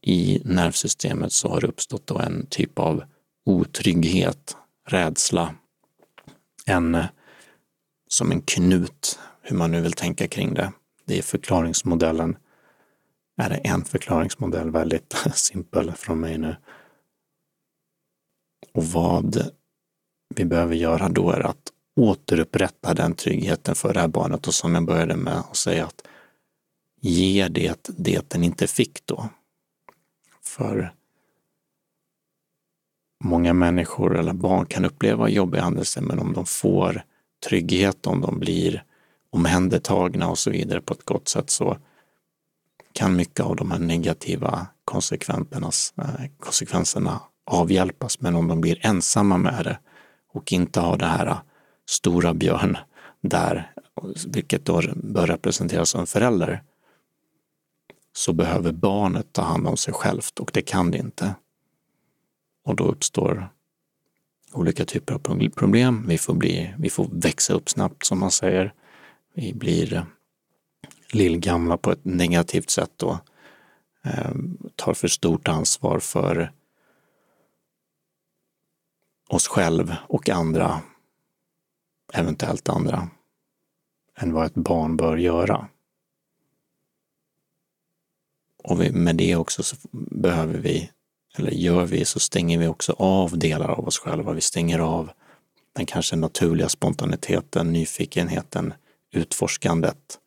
i 0.05 0.41
nervsystemet 0.45 1.31
så 1.31 1.49
har 1.49 1.61
det 1.61 1.67
uppstått 1.67 2.07
då 2.07 2.19
en 2.19 2.45
typ 2.49 2.79
av 2.79 3.03
otrygghet, 3.45 4.57
rädsla, 4.87 5.55
en, 6.65 6.95
eh, 6.95 7.05
som 8.07 8.31
en 8.31 8.41
knut, 8.41 9.19
hur 9.41 9.55
man 9.55 9.71
nu 9.71 9.81
vill 9.81 9.93
tänka 9.93 10.27
kring 10.27 10.53
det. 10.53 10.71
Det 11.05 11.17
är 11.17 11.21
förklaringsmodellen, 11.21 12.37
är 13.37 13.49
det 13.49 13.55
en 13.55 13.85
förklaringsmodell, 13.85 14.71
väldigt 14.71 15.15
simpel 15.33 15.91
från 15.91 16.19
mig 16.19 16.37
nu. 16.37 16.55
Och 18.73 18.85
vad 18.85 19.49
vi 20.35 20.45
behöver 20.45 20.75
göra 20.75 21.09
då 21.09 21.31
är 21.31 21.39
att 21.39 21.71
återupprätta 21.95 22.93
den 22.93 23.15
tryggheten 23.15 23.75
för 23.75 23.93
det 23.93 23.99
här 23.99 24.07
barnet 24.07 24.47
och 24.47 24.53
som 24.53 24.75
jag 24.75 24.85
började 24.85 25.15
med 25.15 25.37
att 25.37 25.57
säga 25.57 25.85
att 25.85 26.07
ge 27.01 27.47
det 27.47 27.89
det 27.97 28.29
den 28.29 28.43
inte 28.43 28.67
fick 28.67 29.05
då. 29.05 29.29
För 30.41 30.93
många 33.23 33.53
människor 33.53 34.19
eller 34.19 34.33
barn 34.33 34.65
kan 34.65 34.85
uppleva 34.85 35.29
jobbiga 35.29 35.63
händelser, 35.63 36.01
men 36.01 36.19
om 36.19 36.33
de 36.33 36.45
får 36.45 37.03
trygghet, 37.45 38.07
om 38.07 38.21
de 38.21 38.39
blir 38.39 38.83
omhändertagna 39.29 40.29
och 40.29 40.39
så 40.39 40.51
vidare 40.51 40.81
på 40.81 40.93
ett 40.93 41.05
gott 41.05 41.27
sätt 41.27 41.49
så 41.49 41.77
kan 42.93 43.15
mycket 43.15 43.39
av 43.39 43.55
de 43.55 43.71
här 43.71 43.79
negativa 43.79 44.67
konsekvenserna, 44.85 45.71
eh, 45.97 46.25
konsekvenserna 46.39 47.21
avhjälpas. 47.45 48.21
Men 48.21 48.35
om 48.35 48.47
de 48.47 48.61
blir 48.61 48.85
ensamma 48.85 49.37
med 49.37 49.65
det 49.65 49.79
och 50.33 50.53
inte 50.53 50.79
har 50.79 50.97
det 50.97 51.05
här 51.05 51.37
stora 51.89 52.33
björn 52.33 52.77
där, 53.21 53.71
vilket 54.27 54.65
då 54.65 54.81
bör 54.95 55.27
representeras 55.27 55.89
som 55.89 56.01
en 56.01 56.07
förälder, 56.07 56.63
så 58.15 58.33
behöver 58.33 58.71
barnet 58.71 59.33
ta 59.33 59.41
hand 59.41 59.67
om 59.67 59.77
sig 59.77 59.93
självt 59.93 60.39
och 60.39 60.51
det 60.53 60.61
kan 60.61 60.91
det 60.91 60.97
inte. 60.97 61.35
Och 62.65 62.75
då 62.75 62.83
uppstår 62.83 63.49
olika 64.53 64.85
typer 64.85 65.13
av 65.13 65.49
problem. 65.49 66.05
Vi 66.07 66.17
får, 66.17 66.33
bli, 66.33 66.73
vi 66.77 66.89
får 66.89 67.07
växa 67.11 67.53
upp 67.53 67.69
snabbt 67.69 68.05
som 68.05 68.19
man 68.19 68.31
säger. 68.31 68.73
Vi 69.33 69.53
blir 69.53 70.05
lillgamla 71.13 71.77
på 71.77 71.91
ett 71.91 72.05
negativt 72.05 72.69
sätt 72.69 72.91
då. 72.97 73.19
Eh, 74.05 74.31
tar 74.75 74.93
för 74.93 75.07
stort 75.07 75.47
ansvar 75.47 75.99
för 75.99 76.51
oss 79.29 79.47
själv 79.47 79.95
och 80.07 80.29
andra, 80.29 80.81
eventuellt 82.13 82.69
andra, 82.69 83.09
än 84.17 84.33
vad 84.33 84.45
ett 84.45 84.55
barn 84.55 84.97
bör 84.97 85.17
göra. 85.17 85.67
Och 88.63 88.81
vi, 88.81 88.91
med 88.91 89.15
det 89.15 89.35
också 89.35 89.63
så 89.63 89.75
behöver 89.91 90.59
vi, 90.59 90.91
eller 91.37 91.51
gör 91.51 91.85
vi, 91.85 92.05
så 92.05 92.19
stänger 92.19 92.57
vi 92.57 92.67
också 92.67 92.93
av 92.97 93.37
delar 93.37 93.69
av 93.69 93.87
oss 93.87 93.99
själva. 93.99 94.33
Vi 94.33 94.41
stänger 94.41 94.79
av 94.79 95.11
den 95.73 95.85
kanske 95.85 96.15
naturliga 96.15 96.69
spontaniteten, 96.69 97.73
nyfikenheten, 97.73 98.73
utforskandet 99.11 100.19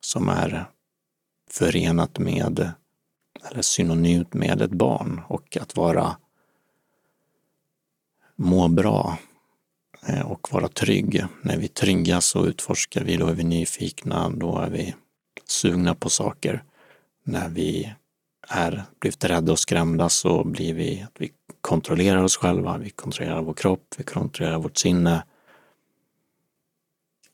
som 0.00 0.28
är 0.28 0.64
förenat 1.50 2.18
med, 2.18 2.72
eller 3.50 3.62
synonymt 3.62 4.34
med 4.34 4.62
ett 4.62 4.70
barn 4.70 5.20
och 5.28 5.56
att 5.56 5.76
vara 5.76 6.16
må 8.36 8.68
bra 8.68 9.18
eh, 10.06 10.30
och 10.30 10.52
vara 10.52 10.68
trygg. 10.68 11.24
När 11.42 11.56
vi 11.56 11.68
tryggas 11.68 12.26
så 12.26 12.46
utforskar 12.46 13.04
vi, 13.04 13.16
då 13.16 13.26
är 13.26 13.34
vi 13.34 13.44
nyfikna, 13.44 14.30
då 14.30 14.58
är 14.58 14.70
vi 14.70 14.94
sugna 15.46 15.94
på 15.94 16.10
saker. 16.10 16.64
När 17.24 17.48
vi 17.48 17.94
är 18.48 18.84
blivit 19.00 19.24
rädda 19.24 19.52
och 19.52 19.58
skrämda 19.58 20.08
så 20.08 20.44
blir 20.44 20.74
vi 20.74 21.02
att 21.02 21.20
vi 21.20 21.32
kontrollerar 21.60 22.22
oss 22.22 22.36
själva, 22.36 22.78
vi 22.78 22.90
kontrollerar 22.90 23.42
vår 23.42 23.54
kropp, 23.54 23.94
vi 23.96 24.04
kontrollerar 24.04 24.58
vårt 24.58 24.76
sinne. 24.76 25.24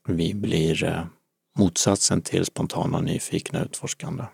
Vi 0.09 0.35
blir 0.35 0.85
eh, 0.85 1.05
motsatsen 1.59 2.23
till 2.23 2.45
spontana, 2.45 3.01
nyfikna, 3.01 3.65
utforskande. 3.65 4.25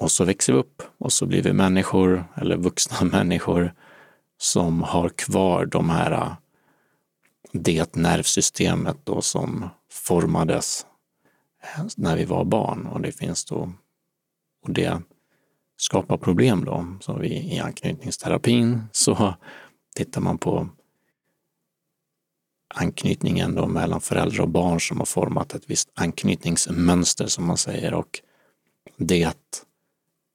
Och 0.00 0.12
så 0.12 0.24
växer 0.24 0.52
vi 0.52 0.58
upp 0.58 0.82
och 0.98 1.12
så 1.12 1.26
blir 1.26 1.42
vi 1.42 1.52
människor, 1.52 2.24
eller 2.36 2.56
vuxna 2.56 3.04
människor, 3.12 3.74
som 4.38 4.82
har 4.82 5.08
kvar 5.08 5.66
de 5.66 5.90
här, 5.90 6.12
äh, 6.12 6.32
det 7.52 7.96
nervsystemet 7.96 8.96
då 9.04 9.22
som 9.22 9.68
formades 9.90 10.86
äh, 11.76 11.84
när 11.96 12.16
vi 12.16 12.24
var 12.24 12.44
barn 12.44 12.86
och 12.86 13.00
det 13.00 13.12
finns 13.12 13.44
då, 13.44 13.72
och 14.62 14.70
det 14.70 15.02
skapar 15.76 16.16
problem 16.16 16.64
då. 16.64 16.86
Så 17.00 17.18
vi, 17.18 17.54
i 17.54 17.58
anknytningsterapin 17.58 18.82
så 18.92 19.34
tittar 19.96 20.20
man 20.20 20.38
på 20.38 20.68
anknytningen 22.74 23.54
då 23.54 23.66
mellan 23.66 24.00
föräldrar 24.00 24.40
och 24.40 24.48
barn 24.48 24.80
som 24.80 24.98
har 24.98 25.06
format 25.06 25.54
ett 25.54 25.70
visst 25.70 25.88
anknytningsmönster 25.94 27.26
som 27.26 27.46
man 27.46 27.56
säger 27.56 27.94
och 27.94 28.20
det 28.96 29.36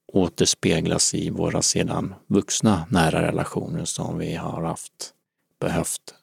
återspeglas 0.08 1.14
i 1.14 1.30
våra 1.30 1.62
sedan 1.62 2.16
vuxna 2.28 2.86
nära 2.90 3.28
relationer 3.28 3.86
som 3.86 4.18
vi 4.18 4.36
har 4.36 4.64
haft, 4.64 5.14
behövt. 5.60 6.16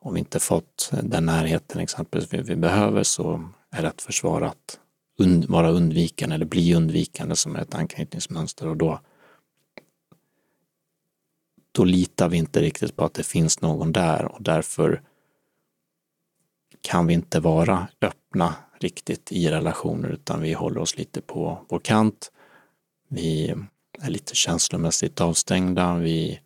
Om 0.00 0.14
vi 0.14 0.20
inte 0.20 0.40
fått 0.40 0.90
den 1.02 1.26
närheten 1.26 1.80
exempelvis 1.80 2.48
vi 2.50 2.56
behöver 2.56 3.02
så 3.02 3.48
är 3.70 3.82
det 3.82 3.88
ett 3.88 4.02
försvar 4.02 4.42
att 4.42 4.80
und 5.18 5.44
vara 5.44 5.70
undvikande 5.70 6.34
eller 6.34 6.46
bli 6.46 6.74
undvikande 6.74 7.36
som 7.36 7.56
är 7.56 7.60
ett 7.60 7.74
anknytningsmönster 7.74 8.68
och 8.68 8.76
då 8.76 9.00
då 11.72 11.84
litar 11.84 12.28
vi 12.28 12.36
inte 12.36 12.60
riktigt 12.60 12.96
på 12.96 13.04
att 13.04 13.14
det 13.14 13.22
finns 13.22 13.60
någon 13.60 13.92
där 13.92 14.24
och 14.24 14.42
därför 14.42 15.02
kan 16.86 17.06
vi 17.06 17.14
inte 17.14 17.40
vara 17.40 17.88
öppna 18.00 18.54
riktigt 18.80 19.32
i 19.32 19.50
relationer 19.50 20.08
utan 20.08 20.40
vi 20.40 20.52
håller 20.52 20.80
oss 20.80 20.98
lite 20.98 21.20
på 21.20 21.58
vår 21.68 21.78
kant 21.78 22.30
vi 23.08 23.54
är 24.00 24.10
lite 24.10 24.34
känslomässigt 24.34 25.20
avstängda. 25.20 25.94
Vi, 25.94 26.40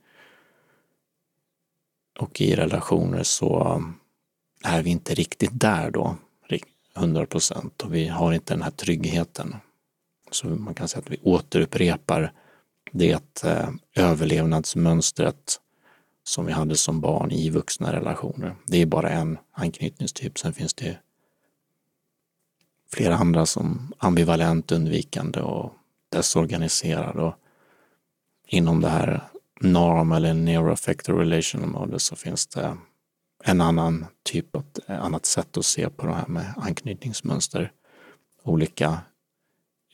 och 2.19 2.41
i 2.41 2.57
relationer 2.57 3.23
så 3.23 3.83
är 4.65 4.83
vi 4.83 4.91
inte 4.91 5.15
riktigt 5.15 5.51
där 5.61 5.91
då, 5.91 6.17
100 6.97 7.27
procent, 7.27 7.83
och 7.83 7.95
vi 7.95 8.09
har 8.09 8.33
inte 8.33 8.55
den 8.55 8.63
här 8.63 8.71
tryggheten. 8.71 9.57
Så 10.31 10.47
man 10.47 10.75
kan 10.75 10.89
säga 10.89 11.03
att 11.03 11.11
vi 11.11 11.19
återupprepar 11.23 12.33
det 12.93 13.45
eh, 13.45 13.69
överlevnadsmönstret 13.97 15.61
som 16.31 16.47
vi 16.47 16.53
hade 16.53 16.77
som 16.77 17.01
barn 17.01 17.31
i 17.31 17.51
vuxna 17.51 17.93
relationer. 17.93 18.57
Det 18.67 18.83
är 18.83 18.87
bara 18.87 19.11
en 19.11 19.39
anknytningstyp, 19.53 20.39
sen 20.39 20.53
finns 20.53 20.75
det 20.75 20.99
flera 22.93 23.17
andra 23.17 23.47
som 23.47 23.93
ambivalent, 23.99 24.73
undvikande 24.73 25.41
och 25.41 25.73
desorganiserad. 26.09 27.17
Och 27.17 27.35
inom 28.47 28.81
det 28.81 28.89
här 28.89 29.23
norm 29.61 30.13
eller 30.13 30.35
neuroaffective 30.35 31.19
relational 31.19 31.69
model 31.69 32.01
så 32.01 32.17
finns 32.17 32.47
det 32.47 32.77
en 33.45 33.61
annan 33.61 34.07
typ, 34.23 34.57
ett 34.57 34.91
annat 34.91 35.27
sätt 35.27 35.57
att 35.57 35.67
se 35.67 35.91
på 35.91 36.07
det 36.07 36.15
här 36.15 36.27
med 36.27 36.55
anknytningsmönster. 36.57 37.73
Olika 38.43 38.99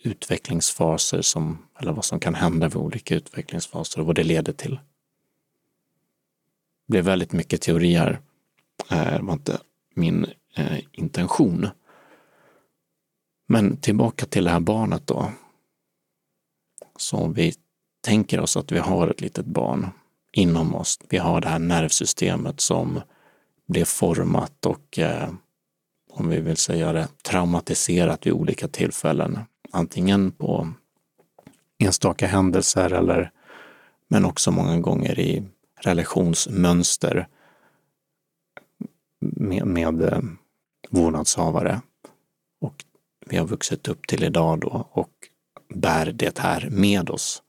utvecklingsfaser 0.02 1.22
som, 1.22 1.66
eller 1.80 1.92
vad 1.92 2.04
som 2.04 2.20
kan 2.20 2.34
hända 2.34 2.68
vid 2.68 2.76
olika 2.76 3.14
utvecklingsfaser 3.14 4.00
och 4.00 4.06
vad 4.06 4.14
det 4.16 4.24
leder 4.24 4.52
till. 4.52 4.78
Blev 6.86 7.04
väldigt 7.04 7.32
mycket 7.32 7.62
teorier. 7.62 8.20
Eh, 8.90 9.12
det 9.12 9.22
var 9.22 9.32
inte 9.32 9.58
min 9.94 10.26
eh, 10.56 10.78
intention. 10.92 11.68
Men 13.48 13.76
tillbaka 13.76 14.26
till 14.26 14.44
det 14.44 14.50
här 14.50 14.60
barnet 14.60 15.06
då. 15.06 15.30
Så 16.96 17.28
vi 17.28 17.54
tänker 18.00 18.40
oss 18.40 18.56
att 18.56 18.72
vi 18.72 18.78
har 18.78 19.08
ett 19.08 19.20
litet 19.20 19.46
barn 19.46 19.90
inom 20.32 20.74
oss. 20.74 21.00
Vi 21.08 21.18
har 21.18 21.40
det 21.40 21.48
här 21.48 21.58
nervsystemet 21.58 22.60
som 22.60 23.00
blev 23.66 23.84
format 23.84 24.66
och, 24.66 24.98
eh, 24.98 25.28
om 26.10 26.28
vi 26.28 26.40
vill 26.40 26.56
säga 26.56 26.92
det, 26.92 27.08
traumatiserat 27.22 28.26
vid 28.26 28.32
olika 28.32 28.68
tillfällen. 28.68 29.38
Antingen 29.72 30.32
på 30.32 30.72
enstaka 31.78 32.26
händelser 32.26 32.92
eller 32.92 33.30
men 34.08 34.24
också 34.24 34.50
många 34.50 34.80
gånger 34.80 35.18
i 35.18 35.42
relationsmönster 35.76 37.28
med, 39.20 39.66
med 39.66 40.02
eh, 40.02 40.20
vårdnadshavare. 40.90 41.80
Och 42.60 42.84
vi 43.26 43.36
har 43.36 43.46
vuxit 43.46 43.88
upp 43.88 44.06
till 44.06 44.24
idag 44.24 44.60
då 44.60 44.88
och 44.92 45.12
bär 45.74 46.12
det 46.12 46.38
här 46.38 46.68
med 46.70 47.10
oss. 47.10 47.42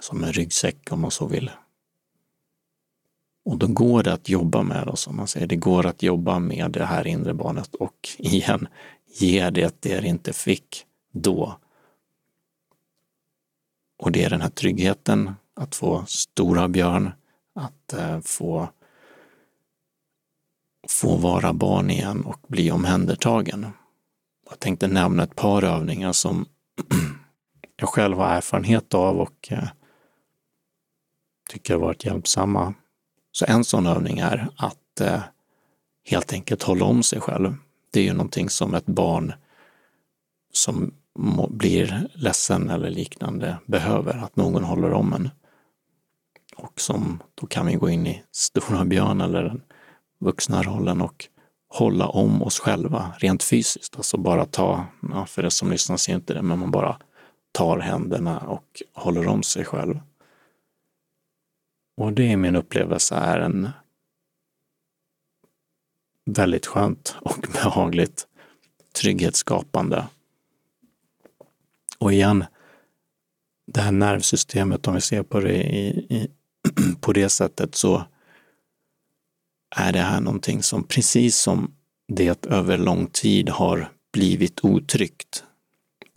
Som 0.00 0.24
en 0.24 0.32
ryggsäck 0.32 0.92
om 0.92 1.00
man 1.00 1.10
så 1.10 1.26
vill. 1.26 1.50
Och 3.44 3.58
då 3.58 3.66
går 3.66 4.02
det 4.02 4.12
att 4.12 4.28
jobba 4.28 4.62
med 4.62 4.88
oss, 4.88 5.00
som 5.00 5.16
man 5.16 5.28
säger. 5.28 5.46
Det 5.46 5.56
går 5.56 5.86
att 5.86 6.02
jobba 6.02 6.38
med 6.38 6.70
det 6.70 6.84
här 6.84 7.06
inre 7.06 7.34
barnet 7.34 7.74
och 7.74 8.08
igen, 8.18 8.68
ge 9.06 9.50
det 9.50 9.82
det 9.82 10.00
det 10.00 10.08
inte 10.08 10.32
fick 10.32 10.86
då. 11.12 11.58
Och 13.98 14.12
det 14.12 14.24
är 14.24 14.30
den 14.30 14.40
här 14.40 14.50
tryggheten 14.50 15.34
att 15.54 15.74
få 15.74 16.04
stora 16.06 16.68
björn, 16.68 17.10
att 17.54 17.92
eh, 17.92 18.20
få, 18.20 18.68
få 20.88 21.16
vara 21.16 21.52
barn 21.52 21.90
igen 21.90 22.24
och 22.24 22.40
bli 22.48 22.70
omhändertagen. 22.70 23.66
Jag 24.50 24.58
tänkte 24.58 24.88
nämna 24.88 25.22
ett 25.22 25.36
par 25.36 25.64
övningar 25.64 26.12
som 26.12 26.46
jag 27.76 27.88
själv 27.88 28.16
har 28.16 28.26
erfarenhet 28.26 28.94
av 28.94 29.20
och 29.20 29.48
eh, 29.52 29.68
tycker 31.50 31.74
har 31.74 31.80
varit 31.80 32.04
hjälpsamma. 32.04 32.74
Så 33.32 33.44
en 33.48 33.64
sån 33.64 33.86
övning 33.86 34.18
är 34.18 34.48
att 34.56 35.00
eh, 35.00 35.20
helt 36.04 36.32
enkelt 36.32 36.62
hålla 36.62 36.84
om 36.84 37.02
sig 37.02 37.20
själv. 37.20 37.54
Det 37.90 38.00
är 38.00 38.04
ju 38.04 38.12
någonting 38.12 38.48
som 38.48 38.74
ett 38.74 38.86
barn 38.86 39.32
som 40.52 40.94
blir 41.48 42.08
ledsen 42.14 42.70
eller 42.70 42.90
liknande 42.90 43.58
behöver, 43.66 44.24
att 44.24 44.36
någon 44.36 44.64
håller 44.64 44.92
om 44.92 45.12
en. 45.12 45.30
Och 46.64 46.80
som, 46.80 47.22
då 47.34 47.46
kan 47.46 47.66
vi 47.66 47.74
gå 47.74 47.90
in 47.90 48.06
i 48.06 48.24
stora 48.30 48.84
björn 48.92 49.20
eller 49.20 49.42
den 49.42 49.62
vuxna 50.18 50.62
rollen 50.62 51.00
och 51.00 51.28
hålla 51.68 52.08
om 52.08 52.42
oss 52.42 52.58
själva 52.58 53.14
rent 53.18 53.42
fysiskt. 53.42 53.96
Alltså 53.96 54.16
bara 54.16 54.46
ta, 54.46 54.86
ja, 55.12 55.26
för 55.26 55.42
det 55.42 55.50
som 55.50 55.70
lyssnar 55.70 55.96
ser 55.96 56.14
inte 56.14 56.34
det, 56.34 56.42
men 56.42 56.58
man 56.58 56.70
bara 56.70 56.98
tar 57.52 57.78
händerna 57.78 58.38
och 58.40 58.82
håller 58.92 59.28
om 59.28 59.42
sig 59.42 59.64
själv. 59.64 60.00
Och 61.96 62.12
det 62.12 62.32
är 62.32 62.36
min 62.36 62.56
upplevelse 62.56 63.14
är 63.14 63.40
en 63.40 63.68
väldigt 66.24 66.66
skönt 66.66 67.16
och 67.20 67.46
behagligt 67.52 68.26
trygghetsskapande. 68.92 70.06
Och 71.98 72.12
igen, 72.12 72.44
det 73.66 73.80
här 73.80 73.92
nervsystemet, 73.92 74.86
om 74.86 74.94
vi 74.94 75.00
ser 75.00 75.22
på 75.22 75.40
det 75.40 75.54
i, 75.54 75.88
i, 75.88 76.30
på 77.04 77.12
det 77.12 77.28
sättet, 77.28 77.74
så 77.74 78.04
är 79.76 79.92
det 79.92 79.98
här 79.98 80.20
någonting 80.20 80.62
som 80.62 80.82
precis 80.82 81.38
som 81.38 81.74
det 82.08 82.46
över 82.46 82.78
lång 82.78 83.06
tid 83.06 83.48
har 83.48 83.92
blivit 84.12 84.64
otryggt, 84.64 85.44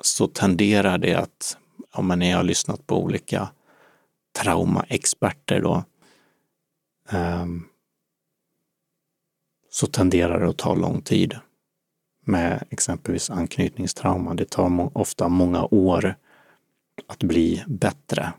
så 0.01 0.27
tenderar 0.27 0.97
det 0.97 1.13
att, 1.13 1.57
om 1.91 2.07
man 2.07 2.21
har 2.21 2.43
lyssnat 2.43 2.87
på 2.87 3.03
olika 3.03 3.49
traumaexperter 4.39 5.61
då, 5.61 5.83
ehm, 7.09 7.63
så 9.69 9.87
tenderar 9.87 10.39
det 10.39 10.49
att 10.49 10.57
ta 10.57 10.75
lång 10.75 11.01
tid 11.01 11.35
med 12.25 12.63
exempelvis 12.69 13.29
anknytningstrauma. 13.29 14.33
Det 14.33 14.49
tar 14.49 14.97
ofta 14.97 15.29
många 15.29 15.63
år 15.63 16.15
att 17.07 17.23
bli 17.23 17.63
bättre, 17.67 18.33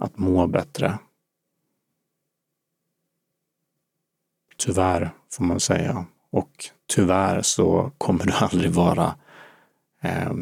att 0.00 0.18
må 0.18 0.46
bättre. 0.46 0.98
Tyvärr, 4.56 5.10
får 5.30 5.44
man 5.44 5.60
säga. 5.60 6.04
Och 6.30 6.50
tyvärr 6.86 7.42
så 7.42 7.92
kommer 7.98 8.24
du 8.24 8.32
aldrig 8.40 8.70
vara 8.70 9.14
eh, 10.00 10.32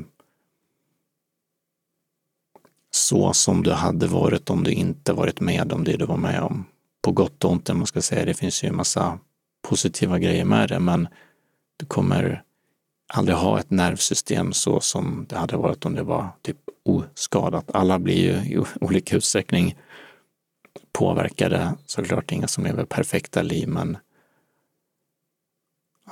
så 2.90 3.32
som 3.32 3.62
du 3.62 3.72
hade 3.72 4.06
varit 4.06 4.50
om 4.50 4.64
du 4.64 4.72
inte 4.72 5.12
varit 5.12 5.40
med 5.40 5.72
om 5.72 5.84
det 5.84 5.96
du 5.96 6.06
var 6.06 6.16
med 6.16 6.42
om. 6.42 6.64
På 7.02 7.12
gott 7.12 7.44
och 7.44 7.50
ont, 7.50 7.68
man 7.68 7.86
ska 7.86 8.02
säga. 8.02 8.24
Det 8.24 8.34
finns 8.34 8.64
ju 8.64 8.68
en 8.68 8.76
massa 8.76 9.18
positiva 9.62 10.18
grejer 10.18 10.44
med 10.44 10.68
det, 10.68 10.78
men 10.78 11.08
du 11.76 11.86
kommer 11.86 12.42
aldrig 13.08 13.36
ha 13.36 13.58
ett 13.60 13.70
nervsystem 13.70 14.52
så 14.52 14.80
som 14.80 15.26
det 15.28 15.36
hade 15.36 15.56
varit 15.56 15.84
om 15.84 15.94
det 15.94 16.02
var 16.02 16.28
typ 16.42 16.58
oskadat. 16.82 17.70
Alla 17.74 17.98
blir 17.98 18.16
ju 18.16 18.54
i 18.54 18.64
olika 18.80 19.16
utsträckning 19.16 19.78
påverkade. 20.92 21.74
Såklart 21.86 22.32
inga 22.32 22.48
som 22.48 22.64
lever 22.64 22.84
perfekta 22.84 23.42
liv, 23.42 23.68
men 23.68 23.96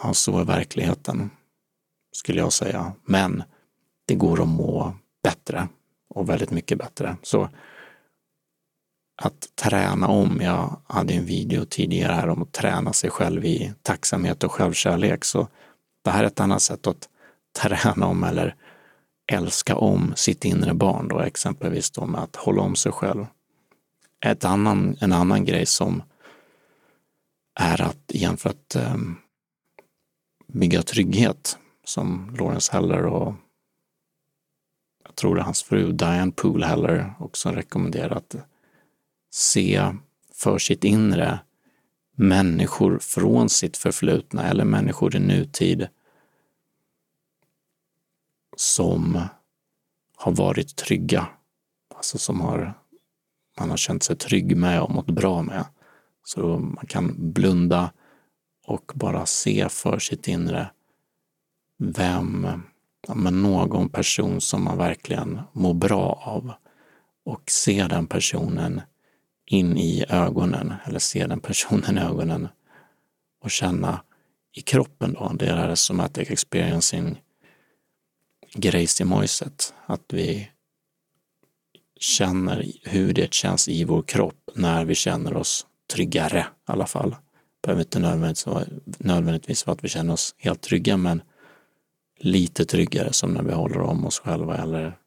ja, 0.02 0.14
så 0.14 0.38
är 0.38 0.44
verkligheten, 0.44 1.30
skulle 2.12 2.40
jag 2.40 2.52
säga. 2.52 2.92
Men 3.04 3.42
det 4.06 4.14
går 4.14 4.42
att 4.42 4.48
må 4.48 4.94
bättre 5.22 5.68
och 6.08 6.28
väldigt 6.28 6.50
mycket 6.50 6.78
bättre. 6.78 7.16
Så 7.22 7.48
att 9.22 9.48
träna 9.54 10.08
om, 10.08 10.40
jag 10.40 10.80
hade 10.86 11.14
en 11.14 11.24
video 11.24 11.64
tidigare 11.64 12.12
här 12.12 12.28
om 12.28 12.42
att 12.42 12.52
träna 12.52 12.92
sig 12.92 13.10
själv 13.10 13.44
i 13.44 13.72
tacksamhet 13.82 14.44
och 14.44 14.52
självkärlek, 14.52 15.24
så 15.24 15.48
det 16.06 16.10
här 16.10 16.22
är 16.22 16.26
ett 16.26 16.40
annat 16.40 16.62
sätt 16.62 16.86
att 16.86 17.08
träna 17.58 18.06
om 18.06 18.24
eller 18.24 18.54
älska 19.32 19.76
om 19.76 20.12
sitt 20.16 20.44
inre 20.44 20.74
barn 20.74 21.08
då, 21.08 21.20
exempelvis 21.20 21.90
då 21.90 22.06
med 22.06 22.20
att 22.20 22.36
hålla 22.36 22.62
om 22.62 22.76
sig 22.76 22.92
själv. 22.92 23.26
Ett 24.20 24.44
annan, 24.44 24.96
en 25.00 25.12
annan 25.12 25.44
grej 25.44 25.66
som 25.66 26.02
är 27.60 27.80
att, 27.82 28.12
igen 28.12 28.36
för 28.36 28.50
att 28.50 28.76
um, 28.76 29.18
bygga 30.46 30.82
trygghet, 30.82 31.58
som 31.84 32.36
Lawrence 32.38 32.72
Heller 32.72 33.06
och 33.06 33.34
jag 35.04 35.14
tror 35.14 35.34
det 35.34 35.40
är 35.40 35.44
hans 35.44 35.62
fru 35.62 35.92
Diane 35.92 36.32
Poole 36.32 36.66
Heller 36.66 37.14
också 37.18 37.50
rekommenderar 37.50 38.16
att 38.16 38.36
se 39.30 39.92
för 40.34 40.58
sitt 40.58 40.84
inre 40.84 41.38
människor 42.16 42.98
från 42.98 43.48
sitt 43.48 43.76
förflutna 43.76 44.48
eller 44.48 44.64
människor 44.64 45.16
i 45.16 45.18
nutid 45.18 45.88
som 48.56 49.20
har 50.16 50.32
varit 50.32 50.76
trygga. 50.76 51.28
Alltså 51.94 52.18
som 52.18 52.40
har, 52.40 52.74
man 53.58 53.70
har 53.70 53.76
känt 53.76 54.02
sig 54.02 54.16
trygg 54.16 54.56
med 54.56 54.82
och 54.82 54.90
mått 54.90 55.06
bra 55.06 55.42
med. 55.42 55.64
Så 56.24 56.58
man 56.58 56.86
kan 56.86 57.32
blunda 57.32 57.92
och 58.66 58.92
bara 58.94 59.26
se 59.26 59.68
för 59.68 59.98
sitt 59.98 60.28
inre 60.28 60.70
vem, 61.78 62.62
ja, 63.08 63.14
men 63.14 63.42
någon 63.42 63.88
person 63.88 64.40
som 64.40 64.64
man 64.64 64.78
verkligen 64.78 65.40
mår 65.52 65.74
bra 65.74 66.22
av 66.24 66.52
och 67.24 67.42
se 67.50 67.86
den 67.86 68.06
personen 68.06 68.80
in 69.46 69.78
i 69.78 70.04
ögonen 70.08 70.74
eller 70.84 70.98
se 70.98 71.26
den 71.26 71.40
personen 71.40 71.98
i 71.98 72.00
ögonen 72.00 72.48
och 73.44 73.50
känna 73.50 74.02
i 74.52 74.60
kroppen 74.60 75.12
då, 75.12 75.32
det 75.34 75.46
är 75.46 75.68
det 75.68 75.76
somatic 75.76 76.30
experiencing 76.30 77.22
grejs 78.54 79.00
i 79.00 79.04
mojset, 79.04 79.74
att 79.86 80.04
vi 80.12 80.50
känner 82.00 82.72
hur 82.82 83.12
det 83.12 83.34
känns 83.34 83.68
i 83.68 83.84
vår 83.84 84.02
kropp 84.02 84.50
när 84.54 84.84
vi 84.84 84.94
känner 84.94 85.36
oss 85.36 85.66
tryggare 85.92 86.40
i 86.40 86.72
alla 86.72 86.86
fall. 86.86 87.10
Det 87.10 87.16
Behöver 87.62 87.80
inte 87.80 87.98
nödvändigtvis 88.98 89.66
vara 89.66 89.74
att 89.74 89.84
vi 89.84 89.88
känner 89.88 90.12
oss 90.12 90.34
helt 90.38 90.62
trygga, 90.62 90.96
men 90.96 91.22
lite 92.18 92.64
tryggare 92.64 93.12
som 93.12 93.30
när 93.30 93.42
vi 93.42 93.52
håller 93.52 93.80
om 93.80 94.06
oss 94.06 94.18
själva 94.18 94.56
eller 94.56 94.98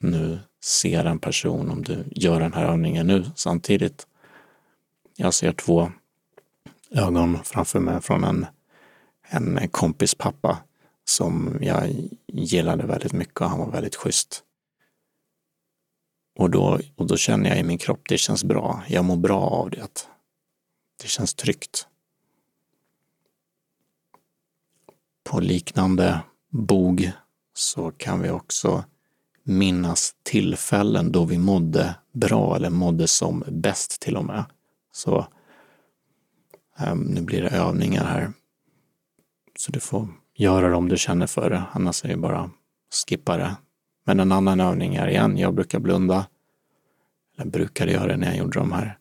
nu 0.00 0.38
ser 0.66 1.04
en 1.04 1.18
person 1.18 1.70
om 1.70 1.82
du 1.82 2.04
gör 2.10 2.40
den 2.40 2.52
här 2.52 2.64
övningen 2.64 3.06
nu 3.06 3.24
samtidigt. 3.34 4.06
Jag 5.16 5.34
ser 5.34 5.52
två 5.52 5.92
ögon 6.90 7.44
framför 7.44 7.80
mig 7.80 8.00
från 8.00 8.24
en, 8.24 8.46
en 9.30 9.68
kompis 9.68 10.14
pappa 10.14 10.58
som 11.04 11.58
jag 11.60 11.94
gillade 12.26 12.86
väldigt 12.86 13.12
mycket 13.12 13.40
och 13.40 13.50
han 13.50 13.58
var 13.58 13.70
väldigt 13.70 13.96
schysst. 13.96 14.42
Och 16.38 16.50
då, 16.50 16.80
och 16.96 17.06
då 17.06 17.16
känner 17.16 17.48
jag 17.48 17.58
i 17.58 17.62
min 17.62 17.78
kropp, 17.78 18.00
det 18.08 18.18
känns 18.18 18.44
bra. 18.44 18.82
Jag 18.88 19.04
mår 19.04 19.16
bra 19.16 19.40
av 19.40 19.70
det. 19.70 20.08
Det 21.02 21.08
känns 21.08 21.34
tryggt. 21.34 21.86
På 25.24 25.40
liknande 25.40 26.20
bog 26.48 27.12
så 27.54 27.90
kan 27.90 28.22
vi 28.22 28.30
också 28.30 28.84
minnas 29.46 30.14
tillfällen 30.22 31.12
då 31.12 31.24
vi 31.24 31.38
mådde 31.38 31.94
bra 32.12 32.56
eller 32.56 32.70
mådde 32.70 33.08
som 33.08 33.44
bäst 33.48 34.00
till 34.00 34.16
och 34.16 34.24
med. 34.24 34.44
Så 34.92 35.26
um, 36.90 37.00
nu 37.00 37.20
blir 37.20 37.42
det 37.42 37.48
övningar 37.48 38.04
här. 38.04 38.32
Så 39.58 39.72
du 39.72 39.80
får 39.80 40.08
göra 40.34 40.68
det 40.68 40.76
om 40.76 40.88
du 40.88 40.96
känner 40.96 41.26
för 41.26 41.50
det, 41.50 41.62
annars 41.72 42.04
är 42.04 42.08
det 42.08 42.16
bara 42.16 42.50
skippa 43.08 43.36
det. 43.36 43.56
Men 44.04 44.20
en 44.20 44.32
annan 44.32 44.60
övning 44.60 44.94
är 44.94 45.08
igen, 45.08 45.38
jag 45.38 45.54
brukar 45.54 45.78
blunda, 45.78 46.26
eller 47.38 47.50
brukade 47.50 47.92
göra 47.92 48.06
det 48.06 48.16
när 48.16 48.26
jag 48.26 48.36
gjorde 48.36 48.58
de 48.58 48.72
här, 48.72 48.98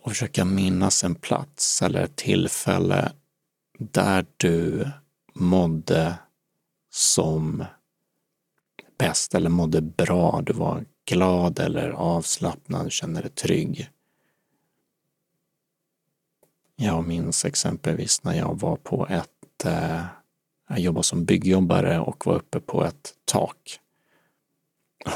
och 0.00 0.10
försöka 0.10 0.44
minnas 0.44 1.04
en 1.04 1.14
plats 1.14 1.82
eller 1.82 2.02
ett 2.02 2.16
tillfälle 2.16 3.12
där 3.78 4.26
du 4.36 4.88
mådde 5.34 6.14
som 6.90 7.64
bäst 8.98 9.34
eller 9.34 9.50
mådde 9.50 9.80
bra, 9.80 10.42
du 10.46 10.52
var 10.52 10.84
glad 11.04 11.58
eller 11.58 11.90
avslappnad, 11.90 12.92
kände 12.92 13.20
dig 13.20 13.30
trygg. 13.30 13.90
Jag 16.76 17.06
minns 17.06 17.44
exempelvis 17.44 18.24
när 18.24 18.34
jag 18.34 18.60
var 18.60 18.76
på 18.76 19.06
ett, 19.06 19.64
eh, 19.64 20.04
jag 20.68 20.78
jobbade 20.78 21.04
som 21.04 21.24
byggjobbare 21.24 22.00
och 22.00 22.26
var 22.26 22.34
uppe 22.34 22.60
på 22.60 22.84
ett 22.84 23.14
tak. 23.24 23.78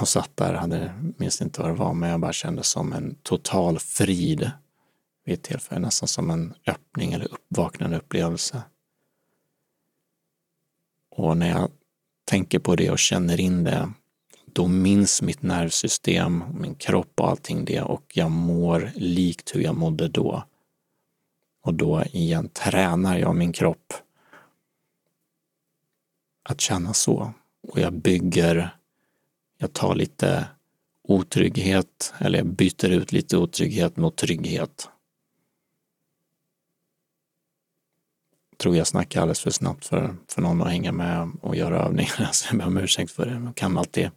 Och 0.01 0.09
satt 0.09 0.37
där, 0.37 0.55
hade, 0.55 0.93
minns 1.19 1.43
inte 1.43 1.61
vad 1.61 1.71
det 1.71 1.75
var, 1.75 1.95
men 1.95 2.11
jag 2.11 2.21
bara 2.21 2.33
kände 2.33 2.63
som 2.63 2.93
en 2.93 3.15
total 3.23 3.79
frid 3.79 4.51
vid 5.25 5.35
ett 5.35 5.43
tillfälle, 5.43 5.81
nästan 5.81 6.09
som 6.09 6.31
en 6.31 6.55
öppning 6.67 7.13
eller 7.13 7.33
uppvaknande 7.33 7.97
upplevelse. 7.97 8.63
Och 11.11 11.37
när 11.37 11.49
jag 11.49 11.71
tänker 12.27 12.59
på 12.59 12.77
det 12.77 12.91
och 12.91 12.99
känner 12.99 13.41
in 13.41 13.65
det, 13.65 13.93
då 14.47 14.67
minns 14.67 15.23
mitt 15.23 15.43
nervsystem, 15.43 16.45
min 16.61 16.75
kropp 16.75 17.21
och 17.21 17.29
allting 17.29 17.65
det 17.65 17.83
och 17.83 18.13
jag 18.15 18.31
mår 18.31 18.93
likt 18.95 19.55
hur 19.55 19.61
jag 19.61 19.77
mådde 19.77 20.09
då. 20.09 20.45
Och 21.63 21.75
då 21.75 22.05
igen 22.13 22.49
tränar 22.49 23.19
jag 23.19 23.37
min 23.37 23.53
kropp 23.53 23.95
att 26.43 26.61
känna 26.61 26.95
så. 26.95 27.33
Och 27.69 27.81
jag 27.81 27.93
bygger, 27.93 28.77
jag 29.59 29.73
tar 29.73 29.95
lite 29.95 30.47
otrygghet, 31.03 32.15
eller 32.19 32.39
jag 32.39 32.47
byter 32.47 32.91
ut 32.91 33.13
lite 33.13 33.37
otrygghet 33.37 33.97
mot 33.97 34.17
trygghet. 34.17 34.89
Tror 38.57 38.77
jag 38.77 38.87
snackar 38.87 39.21
alldeles 39.21 39.41
för 39.41 39.51
snabbt 39.51 39.85
för, 39.85 40.17
för 40.29 40.43
någon 40.43 40.63
att 40.63 40.71
hänga 40.71 40.93
med 40.93 41.31
och 41.41 41.57
göra 41.57 41.83
övningar, 41.83 42.11
så 42.17 42.25
alltså, 42.25 42.47
jag 42.51 42.59
ber 42.59 42.67
om 42.67 42.77
ursäkt 42.77 43.11
för 43.11 43.27
det. 43.27 43.39
Man 43.39 43.53
kan 43.53 43.79
alltid 43.79 44.11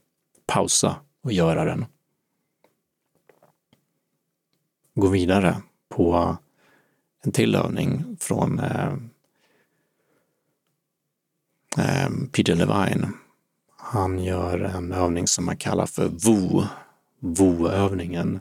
pausa 0.45 0.95
och 1.23 1.31
göra 1.31 1.65
den. 1.65 1.85
Gå 4.95 5.07
vidare 5.07 5.55
på 5.89 6.37
en 7.23 7.31
till 7.31 7.55
övning 7.55 8.17
från 8.19 8.59
eh, 8.59 8.93
eh, 11.77 12.09
Peter 12.31 12.55
Levine. 12.55 13.07
Han 13.77 14.19
gör 14.23 14.59
en 14.59 14.91
övning 14.91 15.27
som 15.27 15.45
man 15.45 15.57
kallar 15.57 15.85
för 15.85 16.07
VO, 16.07 16.63
VO-övningen. 17.19 18.39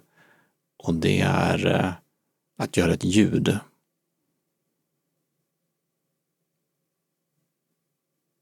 Och 0.77 0.95
det 0.95 1.21
är 1.21 1.67
eh, 1.67 1.93
att 2.59 2.77
göra 2.77 2.93
ett 2.93 3.05
ljud 3.05 3.59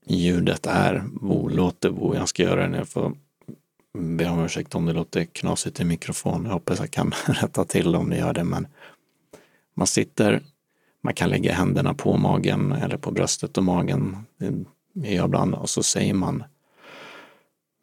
ljudet 0.07 0.67
är 0.67 1.05
Vo, 1.21 1.49
låter 1.49 1.91
Vo. 1.91 2.15
Jag 2.15 2.29
ska 2.29 2.43
göra 2.43 2.63
det 2.63 2.69
nu. 2.69 2.77
Jag 2.77 2.89
får 2.89 3.17
be 3.99 4.29
om 4.29 4.45
ursäkt 4.45 4.75
om 4.75 4.87
det 4.87 4.93
låter 4.93 5.25
knasigt 5.25 5.81
i 5.81 5.85
mikrofon. 5.85 6.45
Jag 6.45 6.53
hoppas 6.53 6.81
jag 6.81 6.91
kan 6.91 7.13
rätta 7.27 7.65
till 7.65 7.95
om 7.95 8.11
det 8.11 8.17
gör 8.17 8.33
det. 8.33 8.45
Men 8.45 8.67
man 9.75 9.87
sitter, 9.87 10.43
man 11.03 11.15
kan 11.15 11.31
lägga 11.31 11.53
händerna 11.53 11.95
på 11.95 12.17
magen 12.17 12.73
eller 12.73 12.97
på 12.97 13.11
bröstet 13.11 13.59
och 13.59 13.65
magen. 13.65 14.17
Det 14.93 15.09
gör 15.09 15.17
jag 15.17 15.27
ibland. 15.27 15.55
Och 15.55 15.71
så 15.71 15.83
säger 15.83 16.15
man 16.15 16.45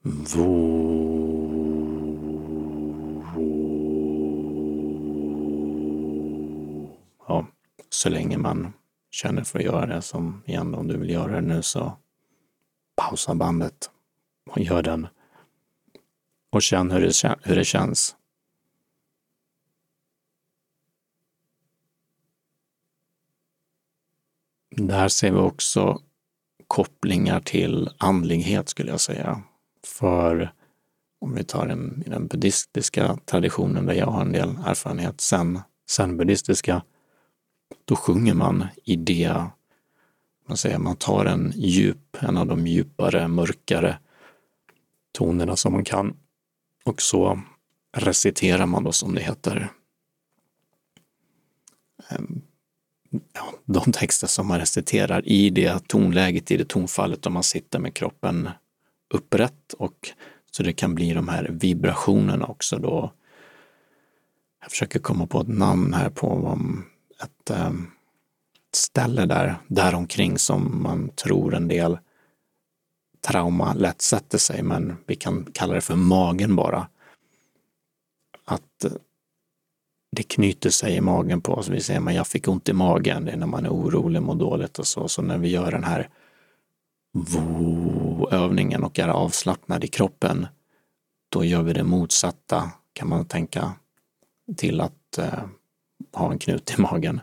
Vo. 0.04 1.14
Ja, 7.28 7.48
så 7.90 8.10
länge 8.10 8.38
man 8.38 8.74
känner 9.12 9.44
för 9.44 9.60
att 9.60 9.66
göra 9.66 9.86
det. 9.86 10.02
Som 10.02 10.44
igen, 10.46 10.76
om 10.76 10.88
du 10.88 10.98
vill 10.98 11.10
göra 11.10 11.36
det 11.36 11.42
nu 11.42 11.62
så 11.62 11.98
pausa 12.96 13.36
bandet 13.36 13.92
och 14.50 14.60
gör 14.60 14.82
den. 14.82 15.08
Och 16.50 16.62
känn 16.62 16.92
hur 16.92 17.02
det, 17.02 17.38
hur 17.44 17.56
det 17.56 17.66
känns. 17.66 18.16
Där 24.70 25.08
ser 25.08 25.32
vi 25.32 25.38
också 25.38 26.02
kopplingar 26.68 27.40
till 27.40 27.90
andlighet 27.98 28.70
skulle 28.70 28.92
jag 28.92 29.02
säga. 29.02 29.42
För 29.84 30.54
om 31.20 31.36
vi 31.36 31.44
tar 31.44 31.68
den, 31.68 32.04
den 32.08 32.28
buddhistiska 32.28 33.18
traditionen 33.26 33.86
där 33.86 33.94
jag 33.94 34.08
har 34.08 34.22
en 34.22 34.32
del 34.32 34.50
erfarenhet, 34.66 35.22
sen, 35.22 35.60
sen 35.90 36.18
buddhistiska, 36.18 36.84
då 37.86 37.96
sjunger 37.96 38.34
man 38.34 38.68
i 38.84 38.96
det 38.96 39.46
man 40.54 40.58
säga, 40.58 40.80
man 40.80 40.96
tar 40.96 41.26
en 41.26 41.54
djup, 41.56 42.18
en 42.20 42.38
av 42.38 42.48
de 42.48 42.68
djupare, 42.68 43.28
mörkare 43.28 43.98
tonerna 45.12 45.56
som 45.56 45.74
man 45.74 45.84
kan. 45.84 46.18
Och 46.86 47.02
så 47.02 47.42
reciterar 47.98 48.66
man 48.66 48.84
då 48.84 48.92
som 48.92 49.16
det 49.16 49.22
heter 49.22 49.70
ehm, 52.10 52.42
ja, 53.10 53.54
de 53.66 53.92
texter 53.92 54.28
som 54.28 54.48
man 54.48 54.60
reciterar 54.60 55.28
i 55.28 55.50
det 55.50 55.88
tonläget, 55.88 56.52
i 56.52 56.58
det 56.58 56.70
tonfallet 56.70 57.26
om 57.26 57.34
man 57.34 57.44
sitter 57.44 57.80
med 57.80 57.94
kroppen 57.94 58.50
upprätt. 59.14 59.74
Och 59.78 60.10
så 60.52 60.64
det 60.64 60.74
kan 60.74 60.96
bli 60.96 61.14
de 61.14 61.28
här 61.28 61.50
vibrationerna 61.52 62.46
också 62.46 62.78
då. 62.78 63.14
Jag 64.62 64.72
försöker 64.72 65.00
komma 65.00 65.28
på 65.28 65.42
ett 65.42 65.48
namn 65.48 65.94
här 65.94 66.10
på 66.10 66.60
ett, 67.24 67.50
ehm, 67.50 67.88
ställe 68.76 69.26
där, 69.26 69.56
däromkring 69.68 70.38
som 70.38 70.84
man 70.84 71.10
tror 71.10 71.56
en 71.56 71.68
del 71.68 71.98
trauma 73.28 73.74
lätt 73.74 74.02
sätter 74.02 74.38
sig, 74.38 74.64
men 74.64 74.98
vi 75.06 75.16
kan 75.16 75.48
kalla 75.54 75.74
det 75.74 75.82
för 75.82 75.96
magen 75.96 76.56
bara. 76.56 76.88
Att 78.46 78.84
eh, 78.84 78.92
det 80.16 80.24
knyter 80.24 80.70
sig 80.70 80.96
i 80.96 81.02
magen 81.02 81.42
på 81.42 81.54
oss. 81.54 81.70
Vi 81.70 81.82
säger 81.82 82.00
men 82.00 82.16
jag 82.16 82.28
fick 82.28 82.48
ont 82.48 82.70
i 82.70 82.74
magen, 82.74 83.26
det 83.26 83.32
är 83.32 83.38
när 83.38 83.48
man 83.48 83.66
är 83.66 83.70
orolig, 83.70 84.22
mår 84.22 84.36
dåligt 84.36 84.80
och 84.80 84.88
så. 84.88 85.08
Så 85.08 85.22
när 85.22 85.38
vi 85.38 85.48
gör 85.48 85.72
den 85.72 85.84
här 85.84 86.10
övningen 88.32 88.84
och 88.84 89.00
är 89.00 89.08
avslappnad 89.08 89.84
i 89.84 89.88
kroppen, 89.88 90.48
då 91.30 91.44
gör 91.44 91.64
vi 91.64 91.74
det 91.74 91.84
motsatta, 91.84 92.72
kan 92.94 93.10
man 93.10 93.26
tänka, 93.26 93.74
till 94.58 94.82
att 94.82 95.18
eh, 95.18 95.44
ha 96.14 96.32
en 96.32 96.40
knut 96.40 96.74
i 96.78 96.82
magen. 96.82 97.22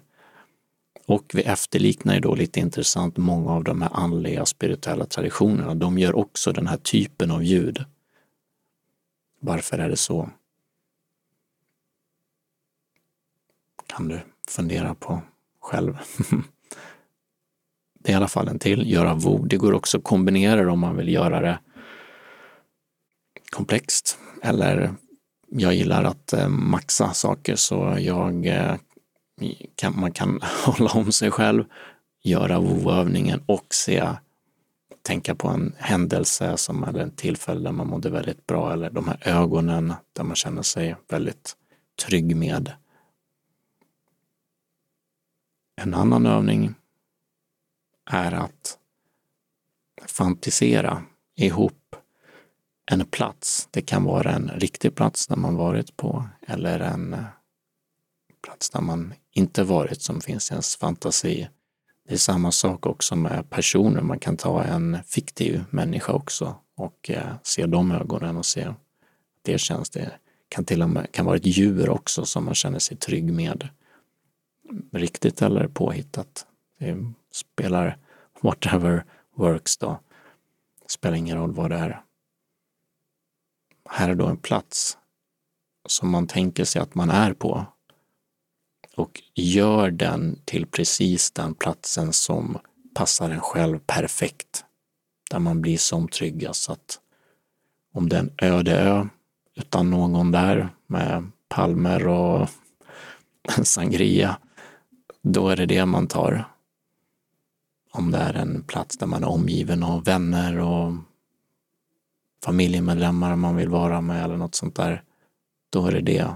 Och 1.11 1.31
vi 1.35 1.43
efterliknar 1.43 2.15
ju 2.15 2.21
då 2.21 2.35
lite 2.35 2.61
intressant 2.61 3.17
många 3.17 3.51
av 3.51 3.65
de 3.65 3.83
här 3.83 3.91
andliga 3.93 4.47
spirituella 4.47 5.07
traditionerna. 5.07 5.75
De 5.75 5.99
gör 5.99 6.17
också 6.17 6.53
den 6.53 6.67
här 6.67 6.77
typen 6.77 7.31
av 7.31 7.45
ljud. 7.45 7.85
Varför 9.41 9.79
är 9.79 9.89
det 9.89 9.97
så? 9.97 10.31
Kan 13.87 14.09
du 14.09 14.21
fundera 14.49 14.95
på 14.95 15.23
själv. 15.61 15.99
det 18.01 18.11
är 18.11 18.13
i 18.13 18.17
alla 18.17 18.29
fall 18.29 18.49
en 18.49 18.59
till, 18.59 18.91
göra 18.91 19.15
vo. 19.15 19.45
Det 19.45 19.57
går 19.57 19.73
också 19.73 19.99
att 19.99 20.05
kombinera 20.05 20.63
det 20.63 20.71
om 20.71 20.81
man 20.81 20.97
vill 20.97 21.09
göra 21.09 21.41
det 21.41 21.59
komplext. 23.51 24.19
eller 24.43 24.95
jag 25.49 25.75
gillar 25.75 26.05
att 26.05 26.33
eh, 26.33 26.49
maxa 26.49 27.13
saker 27.13 27.57
så 27.57 27.97
jag 27.99 28.47
eh, 28.47 28.77
kan, 29.75 30.01
man 30.01 30.13
kan 30.13 30.41
hålla 30.65 30.91
om 30.91 31.13
sig 31.13 31.31
själv, 31.31 31.65
göra 32.23 32.59
WoW-övningen 32.59 33.43
och 33.47 33.67
se, 33.71 34.09
tänka 35.03 35.35
på 35.35 35.49
en 35.49 35.75
händelse 35.79 36.57
som 36.57 36.85
är 36.85 36.99
en 36.99 37.11
tillfälle 37.11 37.61
där 37.61 37.73
man 37.73 37.87
mådde 37.87 38.11
väldigt 38.11 38.47
bra 38.47 38.73
eller 38.73 38.91
de 38.91 39.09
här 39.09 39.29
ögonen 39.29 39.95
där 40.13 40.25
man 40.25 40.37
känner 40.37 40.63
sig 40.63 40.97
väldigt 41.09 41.57
trygg 42.07 42.37
med. 42.37 42.73
En 45.77 45.95
annan 45.95 46.27
övning 46.27 46.75
är 48.11 48.33
att 48.33 48.79
fantisera 50.07 51.03
ihop 51.37 51.97
en 52.91 53.07
plats. 53.07 53.69
Det 53.71 53.83
kan 53.83 54.05
vara 54.05 54.33
en 54.33 54.49
riktig 54.49 54.95
plats 54.95 55.27
där 55.27 55.37
man 55.37 55.57
varit 55.57 55.97
på 55.97 56.29
eller 56.47 56.81
en 56.81 57.17
plats 58.43 58.71
där 58.71 58.81
man 58.81 59.15
inte 59.33 59.63
varit 59.63 60.03
som 60.03 60.21
finns 60.21 60.51
i 60.51 60.55
ens 60.55 60.77
fantasi. 60.77 61.49
Det 62.09 62.15
är 62.15 62.19
samma 62.19 62.53
sak 62.53 62.87
också 62.87 63.17
med 63.17 63.51
personer. 63.51 64.03
Man 64.03 64.19
kan 64.19 64.37
ta 64.37 64.63
en 64.63 64.99
fiktiv 65.07 65.65
människa 65.71 66.13
också 66.13 66.57
och 66.77 67.11
eh, 67.11 67.35
se 67.43 67.67
de 67.67 67.93
ögonen 67.93 68.37
och 68.37 68.47
se 68.47 68.65
att 68.65 68.77
det 69.43 69.59
känns. 69.59 69.91
Det 69.91 70.13
kan 70.49 70.65
till 70.65 70.83
och 70.83 70.91
med 70.91 71.13
kan 71.13 71.27
vara 71.27 71.37
ett 71.37 71.47
djur 71.47 71.91
också 71.91 72.25
som 72.25 72.45
man 72.45 72.55
känner 72.55 72.79
sig 72.79 72.97
trygg 72.97 73.33
med. 73.33 73.69
Riktigt 74.93 75.43
eller 75.43 75.69
påhittat. 75.69 76.47
Det 76.79 76.97
spelar 77.33 77.99
whatever 78.41 79.05
works 79.37 79.77
då. 79.77 80.01
Det 80.83 80.91
spelar 80.91 81.17
ingen 81.17 81.37
roll 81.37 81.53
vad 81.53 81.71
det 81.71 81.77
är. 81.77 82.03
Här 83.89 84.09
är 84.09 84.15
då 84.15 84.27
en 84.27 84.37
plats 84.37 84.99
som 85.89 86.11
man 86.11 86.27
tänker 86.27 86.65
sig 86.65 86.83
att 86.83 86.95
man 86.95 87.11
är 87.11 87.33
på 87.33 87.67
och 88.97 89.23
gör 89.35 89.91
den 89.91 90.39
till 90.45 90.67
precis 90.67 91.31
den 91.31 91.55
platsen 91.55 92.13
som 92.13 92.59
passar 92.95 93.31
en 93.31 93.41
själv 93.41 93.79
perfekt. 93.79 94.65
Där 95.31 95.39
man 95.39 95.61
blir 95.61 95.79
som 95.79 96.09
tryggast. 96.09 96.71
Att 96.71 97.01
om 97.93 98.09
det 98.09 98.17
är 98.17 98.21
en 98.21 98.33
öde 98.39 98.81
ö 98.81 99.09
utan 99.55 99.91
någon 99.91 100.33
där 100.33 100.69
med 100.87 101.31
palmer 101.49 102.07
och 102.07 102.49
sangria, 103.63 104.39
då 105.23 105.49
är 105.49 105.57
det 105.57 105.67
det 105.67 105.87
man 105.87 106.07
tar. 106.07 106.45
Om 107.93 108.11
det 108.11 108.19
är 108.19 108.35
en 108.35 108.63
plats 108.63 108.99
där 108.99 109.07
man 109.07 109.25
är 109.25 109.29
omgiven 109.29 109.83
av 109.83 110.05
vänner 110.05 110.59
och 110.59 110.93
familjemedlemmar 112.45 113.37
man 113.37 113.57
vill 113.57 113.69
vara 113.69 114.01
med 114.01 114.25
eller 114.25 114.37
något 114.37 114.55
sånt 114.55 114.77
där, 114.77 115.03
då 115.71 115.87
är 115.87 115.93
det 115.93 116.01
det. 116.01 116.35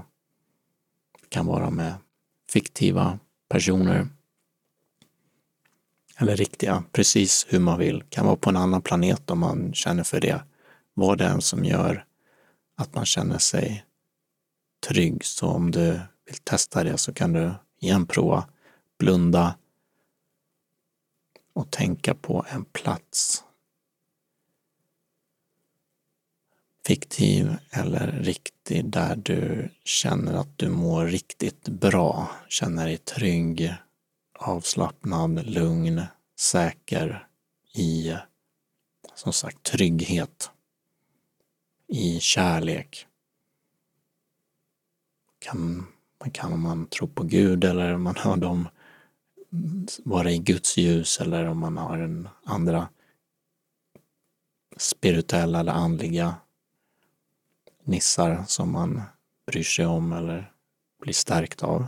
Det 1.21 1.29
kan 1.29 1.45
vara 1.45 1.69
med 1.69 1.93
fiktiva 2.55 3.19
personer 3.49 4.07
eller 6.17 6.35
riktiga, 6.35 6.83
precis 6.91 7.45
hur 7.49 7.59
man 7.59 7.79
vill. 7.79 8.03
Kan 8.09 8.25
vara 8.25 8.35
på 8.35 8.49
en 8.49 8.55
annan 8.55 8.81
planet 8.81 9.29
om 9.29 9.39
man 9.39 9.73
känner 9.73 10.03
för 10.03 10.19
det. 10.19 10.43
Vad 10.93 11.17
det 11.17 11.25
än 11.25 11.41
som 11.41 11.65
gör 11.65 12.05
att 12.75 12.95
man 12.95 13.05
känner 13.05 13.37
sig 13.37 13.85
trygg. 14.87 15.25
Så 15.25 15.47
om 15.47 15.71
du 15.71 15.99
vill 16.25 16.37
testa 16.43 16.83
det 16.83 16.97
så 16.97 17.13
kan 17.13 17.33
du 17.33 17.53
igen 17.79 18.07
prova 18.07 18.47
blunda 18.99 19.55
och 21.53 21.71
tänka 21.71 22.15
på 22.15 22.45
en 22.49 22.65
plats. 22.65 23.43
Fiktiv 26.87 27.55
eller 27.71 28.11
riktig 28.11 28.54
där 28.69 29.15
du 29.15 29.69
känner 29.83 30.33
att 30.33 30.57
du 30.57 30.69
mår 30.69 31.05
riktigt 31.05 31.67
bra, 31.67 32.31
känner 32.49 32.85
dig 32.85 32.97
trygg, 32.97 33.73
avslappnad, 34.39 35.45
lugn, 35.45 36.01
säker 36.39 37.27
i 37.73 38.15
som 39.15 39.33
sagt 39.33 39.63
trygghet, 39.63 40.51
i 41.87 42.19
kärlek. 42.19 43.07
Kan, 45.39 45.87
man 46.19 46.31
kan 46.31 46.53
om 46.53 46.61
man 46.61 46.87
tror 46.87 47.07
på 47.07 47.23
Gud 47.23 47.63
eller 47.63 47.93
om 47.93 48.03
man 48.03 48.15
hör 48.15 48.37
dem 48.37 48.67
vara 50.03 50.31
i 50.31 50.37
Guds 50.37 50.77
ljus 50.77 51.21
eller 51.21 51.45
om 51.45 51.59
man 51.59 51.77
har 51.77 51.97
en 51.97 52.29
andra 52.43 52.89
spirituella 54.77 55.59
eller 55.59 55.71
andliga 55.71 56.35
nissar 57.85 58.43
som 58.47 58.71
man 58.71 59.01
bryr 59.47 59.63
sig 59.63 59.85
om 59.85 60.13
eller 60.13 60.51
blir 61.01 61.13
stärkt 61.13 61.63
av. 61.63 61.87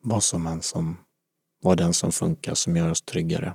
Vad 0.00 0.22
som 0.22 0.46
än 0.46 0.62
som 0.62 0.96
var 1.60 1.76
den 1.76 1.94
som 1.94 2.12
funkar 2.12 2.54
som 2.54 2.76
gör 2.76 2.90
oss 2.90 3.02
tryggare. 3.02 3.54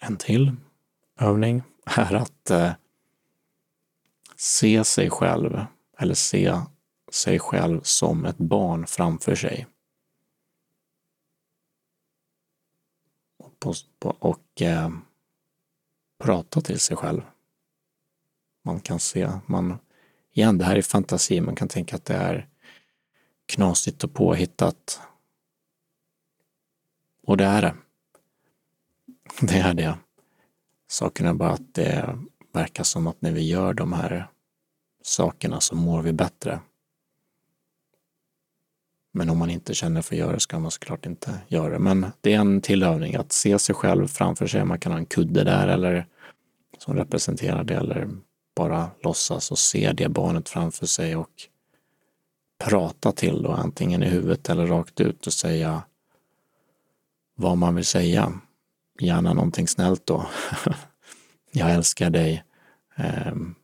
En 0.00 0.16
till 0.16 0.56
övning 1.16 1.62
är 1.84 2.14
att 2.14 2.50
eh, 2.50 2.72
se 4.36 4.84
sig 4.84 5.10
själv 5.10 5.60
eller 5.98 6.14
se 6.14 6.60
sig 7.12 7.38
själv 7.38 7.80
som 7.82 8.24
ett 8.24 8.38
barn 8.38 8.86
framför 8.86 9.34
sig. 9.34 9.66
Och, 13.64 13.76
och 14.18 14.62
eh, 14.62 14.90
prata 16.18 16.60
till 16.60 16.80
sig 16.80 16.96
själv. 16.96 17.22
Man 18.64 18.80
kan 18.80 18.98
se, 18.98 19.30
man, 19.46 19.78
igen, 20.32 20.58
det 20.58 20.64
här 20.64 20.76
är 20.76 20.82
fantasi, 20.82 21.40
man 21.40 21.54
kan 21.54 21.68
tänka 21.68 21.96
att 21.96 22.04
det 22.04 22.14
är 22.14 22.48
knasigt 23.46 24.04
och 24.04 24.14
påhittat. 24.14 25.00
Och 27.22 27.36
det 27.36 27.44
är 27.44 27.62
det. 27.62 27.74
Det 29.40 29.58
är 29.58 29.74
det. 29.74 29.98
Saken 30.88 31.26
är 31.26 31.34
bara 31.34 31.52
att 31.52 31.74
det 31.74 32.18
verkar 32.52 32.84
som 32.84 33.06
att 33.06 33.22
när 33.22 33.32
vi 33.32 33.48
gör 33.48 33.74
de 33.74 33.92
här 33.92 34.30
sakerna 35.02 35.60
så 35.60 35.76
mår 35.76 36.02
vi 36.02 36.12
bättre. 36.12 36.60
Men 39.18 39.30
om 39.30 39.38
man 39.38 39.50
inte 39.50 39.74
känner 39.74 40.02
för 40.02 40.14
att 40.14 40.18
göra 40.18 40.32
det 40.32 40.40
ska 40.40 40.58
man 40.58 40.70
såklart 40.70 41.06
inte 41.06 41.40
göra 41.48 41.68
det. 41.68 41.78
Men 41.78 42.06
det 42.20 42.32
är 42.32 42.38
en 42.38 42.60
till 42.60 42.82
övning 42.82 43.14
att 43.14 43.32
se 43.32 43.58
sig 43.58 43.74
själv 43.74 44.06
framför 44.06 44.46
sig. 44.46 44.64
Man 44.64 44.78
kan 44.78 44.92
ha 44.92 44.98
en 44.98 45.06
kudde 45.06 45.44
där 45.44 45.68
eller 45.68 46.06
som 46.78 46.94
representerar 46.94 47.64
det 47.64 47.74
eller 47.74 48.08
bara 48.56 48.90
låtsas 49.02 49.50
och 49.50 49.58
se 49.58 49.92
det 49.92 50.08
barnet 50.08 50.48
framför 50.48 50.86
sig 50.86 51.16
och 51.16 51.30
prata 52.64 53.12
till 53.12 53.42
då 53.42 53.50
antingen 53.50 54.02
i 54.02 54.06
huvudet 54.06 54.48
eller 54.48 54.66
rakt 54.66 55.00
ut 55.00 55.26
och 55.26 55.32
säga 55.32 55.82
vad 57.34 57.58
man 57.58 57.74
vill 57.74 57.86
säga. 57.86 58.32
Gärna 59.00 59.34
någonting 59.34 59.68
snällt 59.68 60.06
då. 60.06 60.26
jag 61.52 61.70
älskar 61.70 62.10
dig. 62.10 62.44
Ehm, 62.96 63.54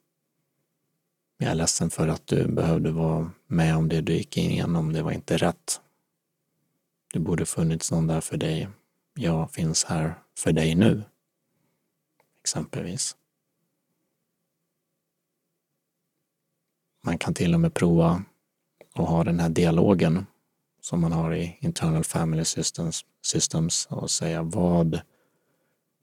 jag 1.45 1.51
är 1.51 1.55
ledsen 1.55 1.91
för 1.91 2.09
att 2.09 2.27
du 2.27 2.49
behövde 2.49 2.91
vara 2.91 3.31
med 3.47 3.77
om 3.77 3.89
det 3.89 4.01
du 4.01 4.13
gick 4.13 4.37
igenom. 4.37 4.93
Det 4.93 5.03
var 5.03 5.13
inte 5.13 5.37
rätt. 5.37 5.81
Det 7.13 7.19
borde 7.19 7.47
funnits 7.47 7.91
någon 7.91 8.07
där 8.07 8.21
för 8.21 8.37
dig. 8.37 8.69
Jag 9.15 9.51
finns 9.51 9.85
här 9.85 10.15
för 10.39 10.53
dig 10.53 10.75
nu. 10.75 11.03
Exempelvis. 12.41 13.17
Man 17.03 17.19
kan 17.19 17.35
till 17.35 17.55
och 17.55 17.61
med 17.61 17.75
prova 17.75 18.25
att 18.95 19.09
ha 19.09 19.25
den 19.25 19.41
här 19.41 19.49
dialogen 19.49 20.27
som 20.81 21.01
man 21.01 21.13
har 21.13 21.35
i 21.35 21.59
Internal 21.61 22.05
Family 22.05 22.45
Systems, 22.45 23.05
systems 23.23 23.87
och 23.91 24.11
säga 24.11 24.43
vad 24.43 25.01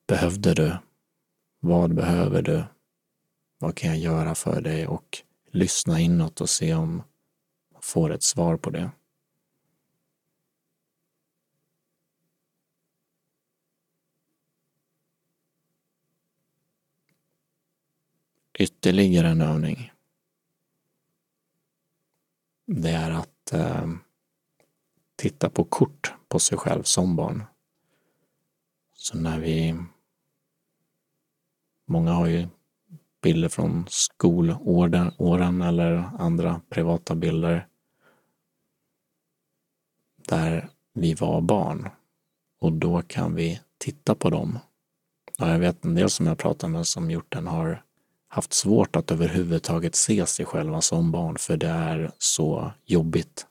behövde 0.07 0.53
du? 0.53 0.77
Vad 1.59 1.95
behöver 1.95 2.41
du? 2.41 2.63
Vad 3.59 3.75
kan 3.75 3.89
jag 3.89 3.99
göra 3.99 4.35
för 4.35 4.61
dig? 4.61 4.87
Och 4.87 5.23
lyssna 5.51 5.99
inåt 5.99 6.41
och 6.41 6.49
se 6.49 6.73
om 6.73 6.95
man 7.71 7.81
får 7.81 8.11
ett 8.11 8.23
svar 8.23 8.57
på 8.57 8.69
det. 8.69 8.91
Ytterligare 18.53 19.27
en 19.27 19.41
övning. 19.41 19.91
Det 22.65 22.89
är 22.89 23.11
att 23.11 23.53
eh, 23.53 23.87
titta 25.15 25.49
på 25.49 25.63
kort 25.63 26.13
på 26.27 26.39
sig 26.39 26.57
själv 26.57 26.83
som 26.83 27.15
barn. 27.15 27.43
Så 28.93 29.17
när 29.17 29.39
vi 29.39 29.75
Många 31.91 32.11
har 32.11 32.27
ju 32.27 32.47
bilder 33.21 33.49
från 33.49 33.85
skolåren 33.89 35.61
eller 35.61 36.09
andra 36.19 36.61
privata 36.69 37.15
bilder. 37.15 37.67
där 40.31 40.69
vi 40.93 41.13
var 41.13 41.41
barn. 41.41 41.89
Och 42.59 42.73
då 42.73 43.01
kan 43.01 43.35
vi 43.35 43.61
titta 43.77 44.15
på 44.15 44.29
dem. 44.29 44.59
Och 45.39 45.47
jag 45.47 45.59
vet 45.59 45.85
en 45.85 45.95
del 45.95 46.09
som 46.09 46.27
jag 46.27 46.37
pratar 46.37 46.67
med 46.67 46.87
som 46.87 47.11
gjort 47.11 47.31
den 47.31 47.47
har 47.47 47.83
haft 48.27 48.53
svårt 48.53 48.95
att 48.95 49.11
överhuvudtaget 49.11 49.95
se 49.95 50.25
sig 50.25 50.45
själva 50.45 50.81
som 50.81 51.11
barn 51.11 51.37
för 51.37 51.57
det 51.57 51.67
är 51.67 52.11
så 52.17 52.71
jobbigt. 52.85 53.47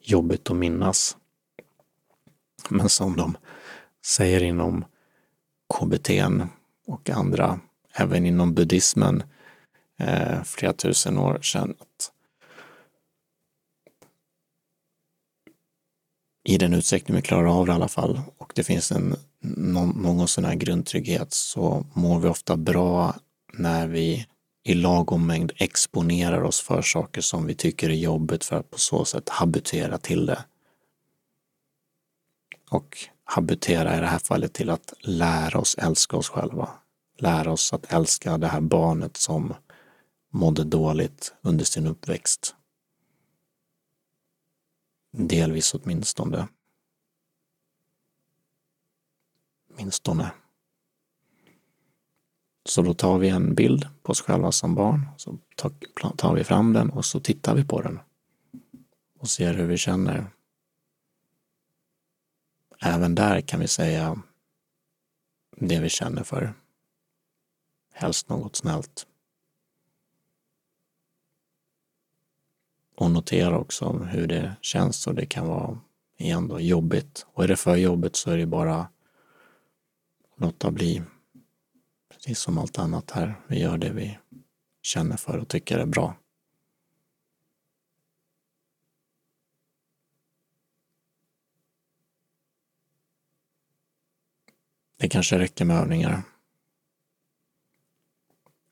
Jobbigt 0.00 0.50
att 0.50 0.56
minnas. 0.56 1.16
Men 2.68 2.88
som 2.88 3.16
de 3.16 3.36
säger 4.04 4.42
inom 4.42 4.84
KBT 5.74 6.10
och 6.86 7.10
andra, 7.10 7.60
även 7.96 8.26
inom 8.26 8.54
buddhismen, 8.54 9.22
eh, 9.98 10.42
flera 10.44 10.72
tusen 10.72 11.18
år 11.18 11.38
sedan, 11.42 11.74
att 11.78 12.12
i 16.48 16.58
den 16.58 16.74
utsträckning 16.74 17.16
vi 17.16 17.22
klarar 17.22 17.58
av 17.60 17.66
det 17.66 17.72
i 17.72 17.74
alla 17.74 17.88
fall 17.88 18.20
och 18.38 18.52
det 18.54 18.64
finns 18.64 18.92
en 18.92 19.16
någon, 19.40 19.88
någon 20.02 20.28
sån 20.28 20.44
här 20.44 20.54
grundtrygghet 20.54 21.32
så 21.32 21.86
mår 21.92 22.20
vi 22.20 22.28
ofta 22.28 22.56
bra 22.56 23.14
när 23.52 23.86
vi 23.86 24.26
i 24.62 24.74
lagom 24.74 25.26
mängd 25.26 25.52
exponerar 25.56 26.42
oss 26.42 26.60
för 26.60 26.82
saker 26.82 27.20
som 27.20 27.46
vi 27.46 27.54
tycker 27.54 27.90
är 27.90 27.94
jobbigt 27.94 28.44
för 28.44 28.56
att 28.56 28.70
på 28.70 28.78
så 28.78 29.04
sätt 29.04 29.28
habitera 29.28 29.98
till 29.98 30.26
det. 30.26 30.44
Och 32.70 32.98
habitera 33.24 33.96
i 33.96 34.00
det 34.00 34.06
här 34.06 34.18
fallet 34.18 34.52
till 34.52 34.70
att 34.70 34.92
lära 35.00 35.58
oss 35.58 35.74
älska 35.78 36.16
oss 36.16 36.28
själva. 36.28 36.68
Lära 37.16 37.52
oss 37.52 37.72
att 37.72 37.92
älska 37.92 38.38
det 38.38 38.46
här 38.46 38.60
barnet 38.60 39.16
som 39.16 39.54
mådde 40.30 40.64
dåligt 40.64 41.34
under 41.42 41.64
sin 41.64 41.86
uppväxt. 41.86 42.54
Delvis 45.12 45.74
åtminstone. 45.74 46.48
Åtminstone. 49.70 50.30
Så 52.64 52.82
då 52.82 52.94
tar 52.94 53.18
vi 53.18 53.28
en 53.28 53.54
bild 53.54 53.88
på 54.02 54.12
oss 54.12 54.20
själva 54.20 54.52
som 54.52 54.74
barn, 54.74 55.08
så 55.16 55.38
tar 56.16 56.34
vi 56.34 56.44
fram 56.44 56.72
den 56.72 56.90
och 56.90 57.04
så 57.04 57.20
tittar 57.20 57.54
vi 57.54 57.64
på 57.64 57.82
den 57.82 58.00
och 59.18 59.28
ser 59.28 59.54
hur 59.54 59.66
vi 59.66 59.76
känner. 59.76 60.26
Även 62.80 63.14
där 63.14 63.40
kan 63.40 63.60
vi 63.60 63.68
säga 63.68 64.22
det 65.56 65.80
vi 65.80 65.88
känner 65.88 66.22
för. 66.22 66.54
Helst 67.98 68.28
något 68.28 68.56
snällt. 68.56 69.06
Och 72.96 73.10
notera 73.10 73.58
också 73.58 73.92
hur 73.92 74.26
det 74.26 74.56
känns 74.60 75.06
och 75.06 75.14
det 75.14 75.26
kan 75.26 75.46
vara 75.46 75.80
igen 76.16 76.48
då 76.48 76.60
jobbigt. 76.60 77.26
Och 77.32 77.44
är 77.44 77.48
det 77.48 77.56
för 77.56 77.76
jobbigt 77.76 78.16
så 78.16 78.30
är 78.30 78.38
det 78.38 78.46
bara 78.46 78.88
låta 80.36 80.70
bli. 80.70 81.02
Precis 82.08 82.38
som 82.38 82.58
allt 82.58 82.78
annat 82.78 83.10
här. 83.10 83.34
Vi 83.46 83.60
gör 83.60 83.78
det 83.78 83.92
vi 83.92 84.18
känner 84.82 85.16
för 85.16 85.38
och 85.38 85.48
tycker 85.48 85.78
är 85.78 85.86
bra. 85.86 86.14
Det 94.96 95.08
kanske 95.08 95.38
räcker 95.38 95.64
med 95.64 95.76
övningar. 95.76 96.22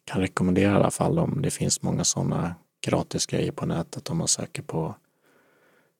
Kan 0.05 0.21
rekommendera 0.21 0.73
i 0.73 0.75
alla 0.75 0.91
fall 0.91 1.19
om 1.19 1.43
det 1.43 1.51
finns 1.51 1.83
många 1.83 2.05
sådana 2.05 2.55
gratis 2.81 3.27
grejer 3.27 3.53
på 3.53 3.67
nätet 3.67 4.11
om 4.11 4.19
man 4.19 4.29
söker 4.29 4.63
på 4.63 4.95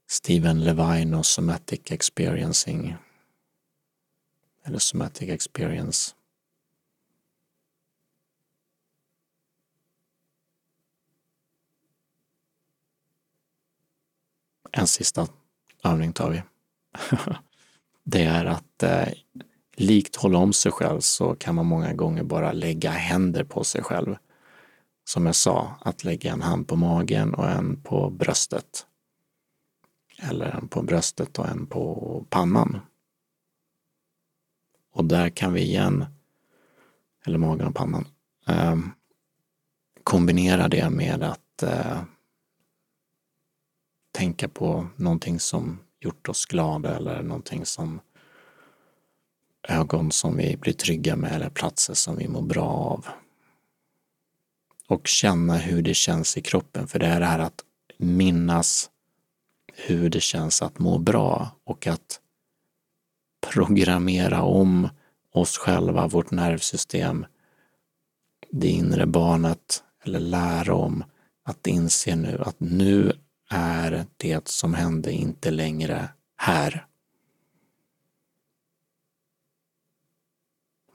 Steven 0.07 0.65
Levine 0.65 1.17
och 1.17 1.27
Somatic 1.27 1.81
Experiencing 1.91 2.97
eller 4.65 4.79
Somatic 4.79 5.29
Experience. 5.29 6.15
En 14.73 14.87
sista 14.87 15.29
övning 15.85 16.13
tar 16.13 16.31
vi. 16.31 16.43
Det 18.05 18.25
är 18.25 18.45
att 18.45 18.83
eh, 18.83 19.09
likt 19.75 20.17
hålla 20.17 20.39
om 20.39 20.53
sig 20.53 20.73
själv 20.73 21.01
så 21.01 21.35
kan 21.35 21.55
man 21.55 21.67
många 21.67 21.95
gånger 21.95 22.23
bara 22.23 22.53
lägga 22.53 22.91
händer 22.91 23.45
på 23.45 23.65
sig 23.65 23.83
själv. 23.83 24.17
Som 25.05 25.27
jag 25.27 25.35
sa, 25.35 25.75
att 25.81 26.05
lägga 26.05 26.33
en 26.33 26.43
hand 26.43 26.69
på 26.69 26.77
magen 26.77 27.35
och 27.35 27.51
en 27.51 27.83
på 27.83 28.11
bröstet. 28.11 28.87
Eller 30.23 30.51
en 30.51 30.69
på 30.69 30.83
bröstet 30.83 31.39
och 31.39 31.49
en 31.49 31.67
på 31.67 32.25
pannan. 32.31 32.81
Och 34.93 35.05
där 35.05 35.29
kan 35.29 35.53
vi 35.53 35.61
igen, 35.61 36.05
eller 37.27 37.39
magen 37.39 37.67
och 37.67 37.75
pannan, 37.75 38.09
eh, 38.47 38.77
kombinera 40.05 40.69
det 40.69 40.91
med 40.91 41.23
att 41.23 41.63
eh, 41.63 42.03
tänka 44.13 44.49
på 44.49 44.87
någonting 44.97 45.41
som 45.41 45.79
gjort 46.01 46.29
oss 46.29 46.47
glada 46.47 46.97
eller 46.97 47.23
någonting 47.23 47.67
som 47.67 48.01
ögon 49.69 50.13
som 50.13 50.37
vi 50.37 50.57
blir 50.57 50.73
trygga 50.73 51.17
med 51.17 51.33
eller 51.33 51.51
platser 51.51 51.95
som 51.95 52.17
vi 52.17 52.29
mår 52.29 52.43
bra 52.43 52.69
av. 52.69 53.07
Och 54.89 55.07
känna 55.07 55.57
hur 55.57 55.83
det 55.83 55.95
känns 55.95 56.37
i 56.37 56.41
kroppen, 56.41 56.87
för 56.87 56.99
det 56.99 57.07
är 57.07 57.21
det 57.21 57.27
här 57.27 57.39
att 57.39 57.65
minnas 57.99 58.91
hur 59.75 60.11
det 60.11 60.21
känns 60.21 60.63
att 60.63 60.79
må 60.79 60.99
bra 60.99 61.51
och 61.65 61.87
att 61.87 62.21
programmera 63.53 64.43
om 64.43 64.89
oss 65.33 65.59
själva, 65.59 66.07
vårt 66.07 66.31
nervsystem, 66.31 67.27
det 68.51 68.69
inre 68.69 69.07
barnet, 69.07 69.83
eller 70.05 70.21
lära 70.21 70.75
om 70.75 71.05
att 71.45 71.67
inse 71.67 72.17
nu 72.17 72.43
att 72.47 72.61
nu 72.61 73.13
är 73.51 74.07
det 74.17 74.49
som 74.49 74.75
hände 74.75 75.13
inte 75.13 75.51
längre 75.51 76.09
här. 76.37 76.87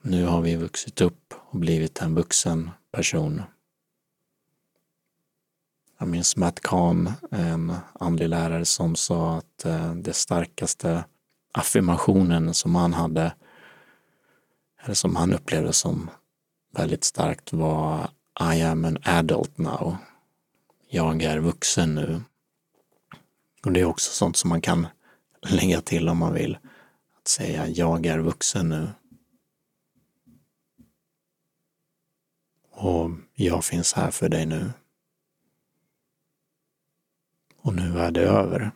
Nu 0.10 0.26
har 0.26 0.41
vi 0.41 0.55
vuxit 0.55 1.01
upp 1.01 1.34
och 1.49 1.60
blivit 1.60 2.01
en 2.01 2.16
vuxen 2.16 2.70
person. 2.91 3.41
Jag 5.99 6.07
minns 6.07 6.36
Matt 6.36 6.60
Kahn, 6.60 7.12
en 7.32 7.76
andlig 7.93 8.30
lärare, 8.30 8.66
som 8.66 8.95
sa 8.95 9.38
att 9.38 9.66
eh, 9.66 9.93
det 9.93 10.14
starkaste 10.14 11.03
affirmationen 11.53 12.53
som 12.53 12.76
han 12.76 12.93
hade, 12.93 13.34
eller 14.84 14.93
som 14.93 15.16
han 15.16 15.34
upplevde 15.34 15.74
som 15.74 16.10
väldigt 16.72 17.03
starkt 17.03 17.53
var 17.53 18.10
I 18.53 18.62
am 18.62 18.86
an 18.86 18.97
adult 19.03 19.57
now. 19.57 19.97
Jag 20.89 21.24
är 21.24 21.39
vuxen 21.39 21.95
nu. 21.95 22.22
Och 23.66 23.72
det 23.72 23.80
är 23.80 23.86
också 23.86 24.12
sånt 24.12 24.38
som 24.38 24.49
man 24.49 24.62
kan 24.62 24.88
lägga 25.49 25.82
till 25.82 26.10
om 26.10 26.18
man 26.18 26.34
vill. 26.34 26.57
Att 27.22 27.28
säga 27.28 27.68
jag 27.68 28.05
är 28.05 28.20
vuxen 28.20 28.70
nu. 28.70 28.89
Och 32.82 33.11
jag 33.34 33.65
finns 33.65 33.93
här 33.93 34.11
för 34.11 34.30
dig 34.30 34.45
nu. 34.45 34.71
Och 37.57 37.75
nu 37.75 37.99
är 37.99 38.11
det 38.11 38.21
över. 38.21 38.71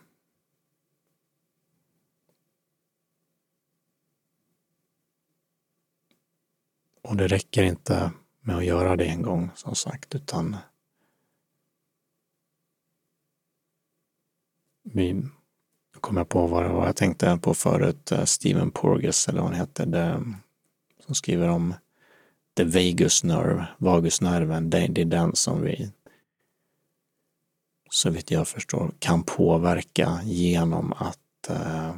Och 7.02 7.16
det 7.16 7.26
räcker 7.26 7.62
inte 7.62 8.12
med 8.40 8.56
att 8.56 8.64
göra 8.64 8.96
det 8.96 9.04
en 9.04 9.22
gång 9.22 9.50
som 9.54 9.74
sagt, 9.74 10.14
utan 10.14 10.56
vi 14.82 15.22
kom 16.00 16.16
jag 16.16 16.28
på 16.28 16.46
vad 16.46 16.88
jag 16.88 16.96
tänkte 16.96 17.38
på 17.42 17.54
förut, 17.54 18.12
eh, 18.12 18.24
Steven 18.24 18.70
Porges 18.70 19.28
eller 19.28 19.40
vad 19.40 19.50
han 19.50 19.60
heter, 19.60 19.86
det, 19.86 20.24
som 21.06 21.14
skriver 21.14 21.48
om 21.48 21.74
the 22.54 22.64
vagus 22.64 23.24
nerve, 23.24 23.66
vagusnerven, 23.78 24.70
det, 24.70 24.86
det 24.86 25.00
är 25.00 25.04
den 25.04 25.36
som 25.36 25.62
vi 25.62 25.90
så 27.90 28.10
vitt 28.10 28.30
jag 28.30 28.48
förstår 28.48 28.92
kan 28.98 29.22
påverka 29.22 30.20
genom 30.24 30.92
att 30.92 31.48
eh, 31.48 31.96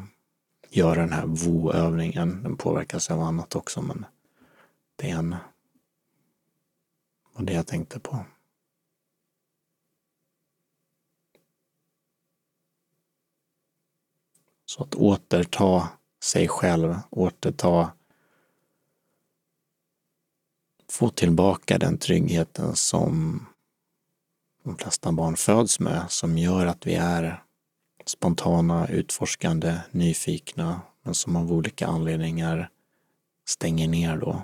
göra 0.70 1.00
den 1.00 1.12
här 1.12 1.26
VO-övningen. 1.26 2.42
Den 2.42 2.56
påverkas 2.56 3.10
av 3.10 3.20
annat 3.20 3.56
också 3.56 3.82
men 3.82 4.06
det 4.96 5.10
är 5.10 5.16
en 5.16 5.36
och 7.32 7.44
det 7.44 7.52
jag 7.52 7.66
tänkte 7.66 8.00
på. 8.00 8.24
Så 14.64 14.82
att 14.82 14.94
återta 14.94 15.88
sig 16.22 16.48
själv, 16.48 16.94
återta 17.10 17.92
få 20.90 21.08
tillbaka 21.08 21.78
den 21.78 21.98
tryggheten 21.98 22.76
som 22.76 23.46
de 24.64 24.76
flesta 24.76 25.12
barn 25.12 25.36
föds 25.36 25.80
med, 25.80 26.04
som 26.08 26.38
gör 26.38 26.66
att 26.66 26.86
vi 26.86 26.94
är 26.94 27.42
spontana, 28.06 28.88
utforskande, 28.88 29.78
nyfikna, 29.90 30.80
men 31.02 31.14
som 31.14 31.36
av 31.36 31.52
olika 31.52 31.86
anledningar 31.86 32.70
stänger 33.48 33.88
ner 33.88 34.16
då. 34.16 34.42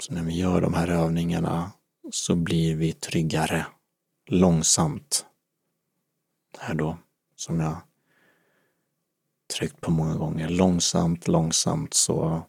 Så 0.00 0.14
när 0.14 0.22
vi 0.22 0.38
gör 0.38 0.60
de 0.60 0.74
här 0.74 0.88
övningarna 0.88 1.72
så 2.10 2.34
blir 2.34 2.76
vi 2.76 2.92
tryggare 2.92 3.66
långsamt. 4.26 5.26
Här 6.58 6.74
då, 6.74 6.98
som 7.36 7.60
jag 7.60 7.76
tryckt 9.56 9.80
på 9.80 9.90
många 9.90 10.16
gånger. 10.16 10.48
Långsamt, 10.48 11.28
långsamt 11.28 11.94
så 11.94 12.46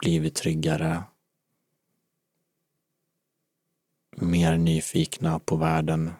blivit 0.00 0.34
tryggare. 0.34 1.02
Mer 4.16 4.56
nyfikna 4.56 5.38
på 5.38 5.56
världen. 5.56 6.12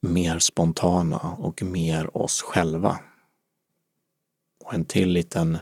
Mer 0.00 0.38
spontana 0.38 1.18
och 1.18 1.62
mer 1.62 2.16
oss 2.16 2.42
själva. 2.42 3.00
Och 4.64 4.74
en 4.74 4.84
till 4.84 5.08
liten 5.08 5.58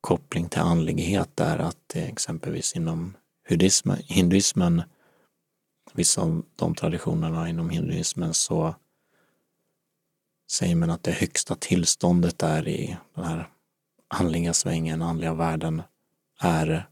koppling 0.00 0.48
till 0.48 0.60
andlighet 0.60 1.40
är 1.40 1.58
att 1.58 1.78
det 1.86 2.00
exempelvis 2.00 2.76
inom 2.76 3.16
hinduismen, 4.06 4.82
vissa 5.92 6.20
av 6.22 6.44
de 6.56 6.74
traditionerna 6.74 7.48
inom 7.48 7.70
hinduismen 7.70 8.34
så 8.34 8.74
säger 10.50 10.74
man 10.76 10.90
att 10.90 11.02
det 11.02 11.12
högsta 11.12 11.56
tillståndet 11.56 12.42
är 12.42 12.68
i 12.68 12.96
den 13.14 13.24
här 13.24 13.50
andliga 14.10 14.54
svängen, 14.54 15.02
andliga 15.02 15.34
världen, 15.34 15.82
är 16.38 16.88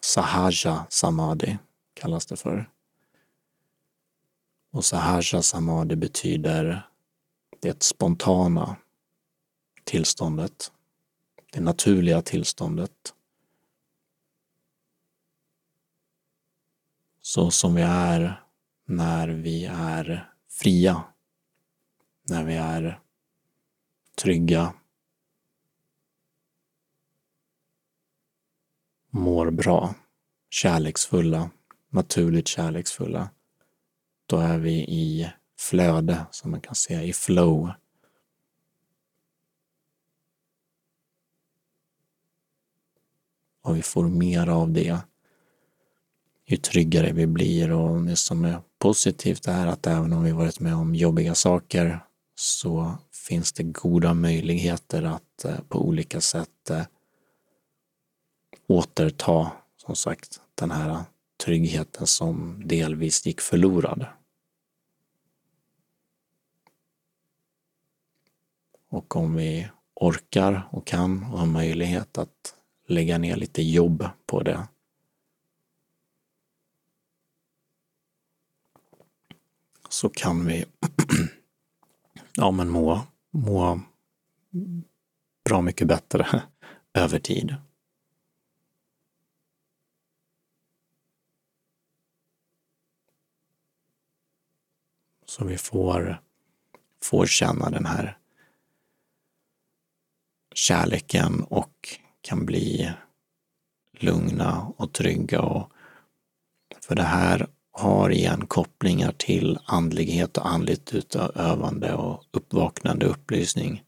Sahaja 0.00 0.86
Samadhi, 0.88 1.58
kallas 1.94 2.26
det 2.26 2.36
för. 2.36 2.70
Och 4.70 4.84
Sahaja 4.84 5.42
Samadhi 5.42 5.96
betyder 5.96 6.88
det 7.60 7.82
spontana 7.82 8.76
tillståndet, 9.84 10.72
det 11.52 11.60
naturliga 11.60 12.22
tillståndet. 12.22 13.14
Så 17.22 17.50
som 17.50 17.74
vi 17.74 17.82
är 17.82 18.44
när 18.86 19.28
vi 19.28 19.64
är 19.64 20.30
fria 20.48 21.04
när 22.28 22.44
vi 22.44 22.54
är 22.54 23.00
trygga, 24.14 24.74
mår 29.14 29.50
bra, 29.50 29.94
kärleksfulla, 30.50 31.50
naturligt 31.90 32.48
kärleksfulla, 32.48 33.30
då 34.26 34.36
är 34.36 34.58
vi 34.58 34.72
i 34.72 35.32
flöde, 35.58 36.26
som 36.30 36.50
man 36.50 36.60
kan 36.60 36.74
säga, 36.74 37.02
i 37.02 37.12
flow. 37.12 37.70
Och 43.62 43.76
vi 43.76 43.82
får 43.82 44.04
mer 44.04 44.48
av 44.48 44.72
det 44.72 45.00
ju 46.46 46.56
tryggare 46.56 47.12
vi 47.12 47.26
blir 47.26 47.72
och 47.72 48.02
det 48.02 48.16
som 48.16 48.44
är 48.44 48.60
positivt 48.78 49.48
är 49.48 49.66
att 49.66 49.86
även 49.86 50.12
om 50.12 50.22
vi 50.22 50.32
varit 50.32 50.60
med 50.60 50.74
om 50.74 50.94
jobbiga 50.94 51.34
saker 51.34 52.00
så 52.34 52.98
finns 53.28 53.52
det 53.52 53.62
goda 53.62 54.14
möjligheter 54.14 55.02
att 55.02 55.44
eh, 55.44 55.60
på 55.68 55.86
olika 55.86 56.20
sätt 56.20 56.70
eh, 56.70 56.82
återta, 58.66 59.52
som 59.76 59.96
sagt, 59.96 60.40
den 60.54 60.70
här 60.70 61.04
tryggheten 61.44 62.06
som 62.06 62.62
delvis 62.64 63.26
gick 63.26 63.40
förlorad. 63.40 64.06
Och 68.88 69.16
om 69.16 69.34
vi 69.34 69.68
orkar 69.94 70.68
och 70.70 70.86
kan 70.86 71.24
och 71.24 71.38
har 71.38 71.46
möjlighet 71.46 72.18
att 72.18 72.54
lägga 72.86 73.18
ner 73.18 73.36
lite 73.36 73.62
jobb 73.62 74.08
på 74.26 74.42
det 74.42 74.68
så 79.88 80.08
kan 80.08 80.46
vi 80.46 80.64
ja, 82.34 82.50
men 82.50 82.70
må, 82.70 83.00
må 83.30 83.80
bra 85.44 85.60
mycket 85.62 85.88
bättre 85.88 86.42
över 86.94 87.18
tid. 87.18 87.54
Så 95.36 95.44
vi 95.44 95.58
får, 95.58 96.20
får 97.02 97.26
känna 97.26 97.70
den 97.70 97.86
här 97.86 98.18
kärleken 100.54 101.40
och 101.40 101.98
kan 102.20 102.46
bli 102.46 102.92
lugna 103.92 104.72
och 104.76 104.92
trygga. 104.92 105.40
Och 105.40 105.72
för 106.80 106.94
det 106.94 107.02
här 107.02 107.46
har 107.70 108.10
igen 108.10 108.46
kopplingar 108.46 109.12
till 109.12 109.58
andlighet 109.64 110.38
och 110.38 110.48
andligt 110.48 110.94
utövande 110.94 111.94
och 111.94 112.24
uppvaknande 112.30 113.06
upplysning. 113.06 113.84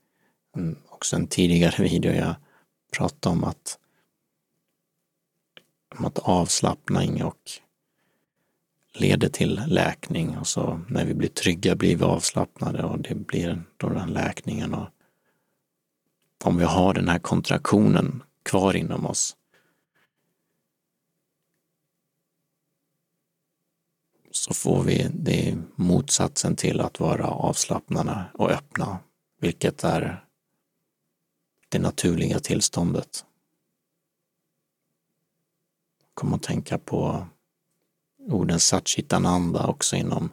Mm, 0.57 0.79
också 0.89 1.17
en 1.17 1.27
tidigare 1.27 1.83
video 1.89 2.13
jag 2.13 2.35
pratade 2.97 3.37
om 3.37 3.45
att, 3.45 3.79
om 5.99 6.05
att 6.05 6.19
avslappning 6.19 7.25
och 7.25 7.51
leder 8.99 9.29
till 9.29 9.63
läkning. 9.67 10.39
Och 10.39 10.47
så 10.47 10.81
när 10.89 11.05
vi 11.05 11.15
blir 11.15 11.29
trygga 11.29 11.77
blir 11.77 11.97
vi 11.97 12.05
avslappnade 12.05 12.85
och 12.85 12.99
det 12.99 13.15
blir 13.15 13.63
då 13.77 13.89
den 13.89 14.13
läkningen. 14.13 14.75
Och 14.75 14.89
om 16.45 16.57
vi 16.57 16.65
har 16.65 16.95
den 16.95 17.09
här 17.09 17.19
kontraktionen 17.19 18.23
kvar 18.43 18.77
inom 18.77 19.07
oss. 19.07 19.37
Så 24.31 24.55
får 24.55 24.83
vi 24.83 25.11
det 25.15 25.57
motsatsen 25.75 26.57
till 26.57 26.81
att 26.81 27.01
vara 27.01 27.27
avslappnade 27.27 28.25
och 28.35 28.51
öppna, 28.51 28.99
vilket 29.41 29.85
är 29.85 30.25
det 31.69 31.79
naturliga 31.79 32.39
tillståndet. 32.39 33.25
Kom 36.15 36.35
att 36.35 36.43
tänka 36.43 36.79
på 36.79 37.27
orden 38.47 38.61
Satchitananda 38.61 39.67
också 39.67 39.97
inom 39.97 40.31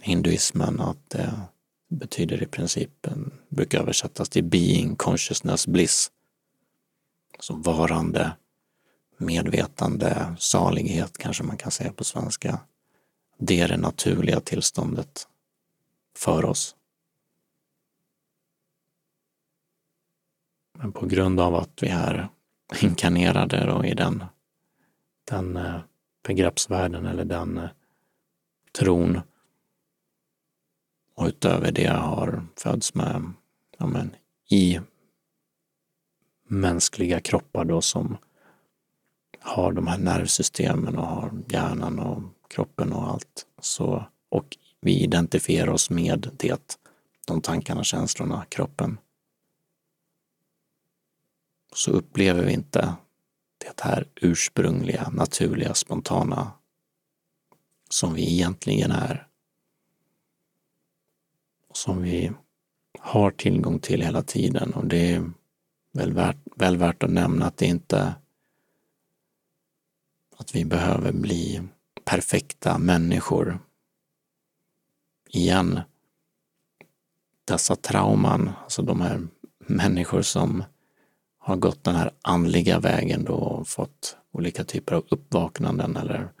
hinduismen, 0.00 0.80
att 0.80 1.10
det 1.10 1.40
betyder 1.88 2.42
i 2.42 2.46
princip, 2.46 3.06
brukar 3.48 3.80
översättas 3.80 4.28
till 4.28 4.44
being, 4.44 4.96
consciousness, 4.96 5.66
bliss. 5.66 6.10
Som 7.38 7.62
varande, 7.62 8.32
medvetande, 9.16 10.36
salighet 10.38 11.18
kanske 11.18 11.42
man 11.42 11.56
kan 11.56 11.70
säga 11.70 11.92
på 11.92 12.04
svenska. 12.04 12.60
Det 13.38 13.60
är 13.60 13.68
det 13.68 13.76
naturliga 13.76 14.40
tillståndet 14.40 15.28
för 16.16 16.44
oss. 16.44 16.76
Men 20.78 20.92
på 20.92 21.06
grund 21.06 21.40
av 21.40 21.54
att 21.54 21.82
vi 21.82 21.88
är 21.88 22.28
inkarnerade 22.80 23.66
då 23.66 23.84
i 23.84 23.94
den, 23.94 24.24
den 25.30 25.56
eh, 25.56 25.80
begreppsvärlden 26.22 27.06
eller 27.06 27.24
den 27.24 27.58
eh, 27.58 27.68
tron 28.72 29.20
och 31.14 31.26
utöver 31.26 31.72
det 31.72 31.86
har 31.86 32.46
föds 32.56 32.94
med, 32.94 33.32
ja 33.78 33.86
men, 33.86 34.16
i 34.50 34.80
mänskliga 36.48 37.20
kroppar 37.20 37.64
då 37.64 37.80
som 37.80 38.16
har 39.40 39.72
de 39.72 39.86
här 39.86 39.98
nervsystemen 39.98 40.96
och 40.96 41.06
har 41.06 41.32
hjärnan 41.48 41.98
och 41.98 42.22
kroppen 42.48 42.92
och 42.92 43.08
allt. 43.08 43.46
Så, 43.60 44.04
och 44.28 44.56
vi 44.80 45.02
identifierar 45.02 45.70
oss 45.70 45.90
med 45.90 46.30
det, 46.36 46.78
de 47.26 47.40
tankarna, 47.40 47.84
känslorna, 47.84 48.44
kroppen. 48.48 48.98
Så 51.74 51.90
upplever 51.90 52.44
vi 52.44 52.52
inte 52.52 52.94
det 53.60 53.80
här 53.82 54.08
ursprungliga, 54.14 55.10
naturliga, 55.10 55.74
spontana 55.74 56.52
som 57.88 58.14
vi 58.14 58.32
egentligen 58.32 58.90
är. 58.90 59.26
Som 61.72 62.02
vi 62.02 62.32
har 62.98 63.30
tillgång 63.30 63.78
till 63.78 64.02
hela 64.02 64.22
tiden 64.22 64.72
och 64.74 64.86
det 64.86 65.12
är 65.12 65.30
väl 65.92 66.12
värt, 66.12 66.36
väl 66.56 66.76
värt 66.76 67.02
att 67.02 67.10
nämna 67.10 67.46
att 67.46 67.56
det 67.56 67.66
inte 67.66 68.14
att 70.36 70.54
vi 70.54 70.64
behöver 70.64 71.12
bli 71.12 71.62
perfekta 72.04 72.78
människor. 72.78 73.58
Igen, 75.28 75.80
dessa 77.44 77.76
trauman, 77.76 78.50
alltså 78.62 78.82
de 78.82 79.00
här 79.00 79.28
människor 79.58 80.22
som 80.22 80.64
har 81.50 81.56
gått 81.56 81.84
den 81.84 81.94
här 81.94 82.10
andliga 82.22 82.78
vägen 82.78 83.24
då 83.24 83.34
och 83.34 83.68
fått 83.68 84.16
olika 84.32 84.64
typer 84.64 84.94
av 84.94 85.04
uppvaknanden 85.10 85.96
eller 85.96 86.32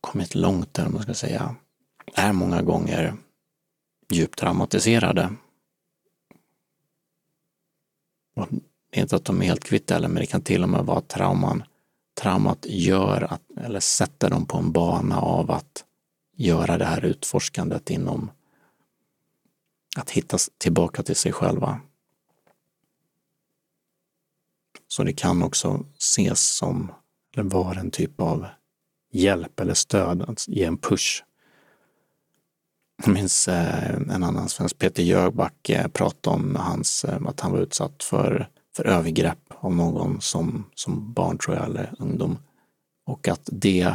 kommit 0.00 0.34
långt 0.34 0.74
där, 0.74 0.88
man 0.88 1.02
ska 1.02 1.14
säga, 1.14 1.56
är 2.14 2.32
många 2.32 2.62
gånger 2.62 3.14
djupt 4.10 4.38
traumatiserade. 4.38 5.34
Och 8.36 8.46
det 8.90 8.98
är 8.98 9.02
inte 9.02 9.16
att 9.16 9.24
de 9.24 9.42
är 9.42 9.46
helt 9.46 9.64
kvitt 9.64 9.90
eller, 9.90 10.08
men 10.08 10.20
det 10.20 10.26
kan 10.26 10.42
till 10.42 10.62
och 10.62 10.68
med 10.68 10.84
vara 10.84 10.98
att 10.98 11.08
trauman, 11.08 11.62
traumat 12.20 12.66
gör 12.68 13.22
att, 13.32 13.42
eller 13.56 13.80
sätter 13.80 14.30
dem 14.30 14.46
på 14.46 14.58
en 14.58 14.72
bana 14.72 15.20
av 15.20 15.50
att 15.50 15.84
göra 16.36 16.78
det 16.78 16.84
här 16.84 17.04
utforskandet 17.04 17.90
inom 17.90 18.30
att 19.96 20.10
hitta 20.10 20.38
tillbaka 20.58 21.02
till 21.02 21.16
sig 21.16 21.32
själva. 21.32 21.80
Så 24.92 25.02
det 25.04 25.12
kan 25.12 25.42
också 25.42 25.84
ses 25.98 26.56
som, 26.56 26.92
eller 27.36 27.50
vara 27.50 27.80
en 27.80 27.90
typ 27.90 28.20
av 28.20 28.46
hjälp 29.12 29.60
eller 29.60 29.74
stöd, 29.74 30.22
att 30.22 30.48
ge 30.48 30.64
en 30.64 30.78
push. 30.78 31.22
Jag 33.04 33.14
minns 33.14 33.48
eh, 33.48 33.94
en 33.94 34.24
annan 34.24 34.48
svensk, 34.48 34.78
Peter 34.78 35.02
Jöback, 35.02 35.68
eh, 35.68 35.88
pratade 35.88 36.36
om 36.36 36.56
hans, 36.56 37.04
eh, 37.04 37.26
att 37.26 37.40
han 37.40 37.52
var 37.52 37.58
utsatt 37.58 38.02
för, 38.02 38.48
för 38.76 38.84
övergrepp 38.84 39.38
av 39.60 39.74
någon 39.74 40.20
som, 40.20 40.64
som 40.74 41.12
barn, 41.12 41.38
tror 41.38 41.56
jag, 41.56 41.64
eller 41.64 41.94
ungdom. 41.98 42.38
Och 43.06 43.28
att 43.28 43.48
det 43.52 43.94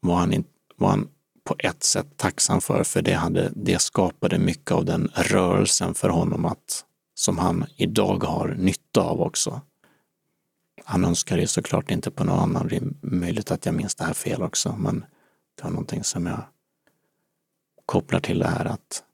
var 0.00 0.16
han, 0.16 0.32
in, 0.32 0.44
var 0.76 0.88
han 0.88 1.08
på 1.44 1.56
ett 1.58 1.82
sätt 1.82 2.16
tacksam 2.16 2.60
för, 2.60 2.84
för 2.84 3.02
det, 3.02 3.14
hade, 3.14 3.52
det 3.56 3.82
skapade 3.82 4.38
mycket 4.38 4.70
av 4.70 4.84
den 4.84 5.10
rörelsen 5.14 5.94
för 5.94 6.08
honom 6.08 6.44
att, 6.44 6.84
som 7.14 7.38
han 7.38 7.66
idag 7.76 8.24
har 8.24 8.48
nytta 8.48 9.00
av 9.00 9.20
också. 9.20 9.60
Han 10.84 11.04
önskar 11.04 11.36
det 11.36 11.46
såklart 11.46 11.90
inte 11.90 12.10
på 12.10 12.24
någon 12.24 12.38
annan. 12.38 12.68
Det 12.68 12.76
är 12.76 12.92
möjligt 13.00 13.50
att 13.50 13.66
jag 13.66 13.74
minns 13.74 13.94
det 13.94 14.04
här 14.04 14.14
fel 14.14 14.42
också, 14.42 14.76
men 14.78 15.04
det 15.56 15.64
var 15.64 15.70
någonting 15.70 16.04
som 16.04 16.26
jag 16.26 16.42
kopplar 17.86 18.20
till 18.20 18.38
det 18.38 18.48
här 18.48 18.64
att 18.64 19.04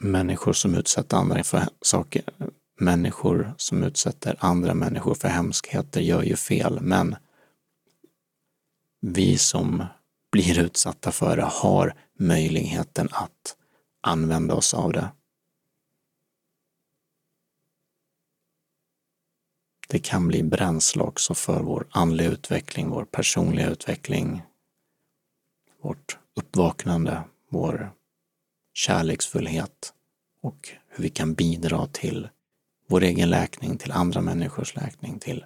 människor 0.00 0.52
som 0.52 0.74
utsätter 0.74 1.16
andra 1.16 1.44
för 1.44 1.68
saker, 1.82 2.24
människor 2.80 3.54
som 3.56 3.82
utsätter 3.82 4.36
andra 4.38 4.74
människor 4.74 5.14
för 5.14 5.28
hemskheter 5.28 6.00
gör 6.00 6.22
ju 6.22 6.36
fel, 6.36 6.78
men 6.80 7.16
vi 9.00 9.38
som 9.38 9.84
blir 10.32 10.58
utsatta 10.58 11.12
för 11.12 11.36
det 11.36 11.48
har 11.52 11.94
möjligheten 12.18 13.08
att 13.12 13.56
använda 14.00 14.54
oss 14.54 14.74
av 14.74 14.92
det. 14.92 15.08
Det 19.88 19.98
kan 19.98 20.28
bli 20.28 20.42
bränsle 20.42 21.02
också 21.02 21.34
för 21.34 21.60
vår 21.60 21.86
andliga 21.90 22.30
utveckling, 22.30 22.90
vår 22.90 23.04
personliga 23.04 23.70
utveckling, 23.70 24.42
vårt 25.80 26.18
uppvaknande, 26.34 27.22
vår 27.48 27.92
kärleksfullhet 28.72 29.94
och 30.40 30.68
hur 30.88 31.02
vi 31.02 31.10
kan 31.10 31.34
bidra 31.34 31.86
till 31.86 32.28
vår 32.86 33.02
egen 33.02 33.30
läkning, 33.30 33.78
till 33.78 33.92
andra 33.92 34.20
människors 34.20 34.76
läkning, 34.76 35.18
till 35.18 35.44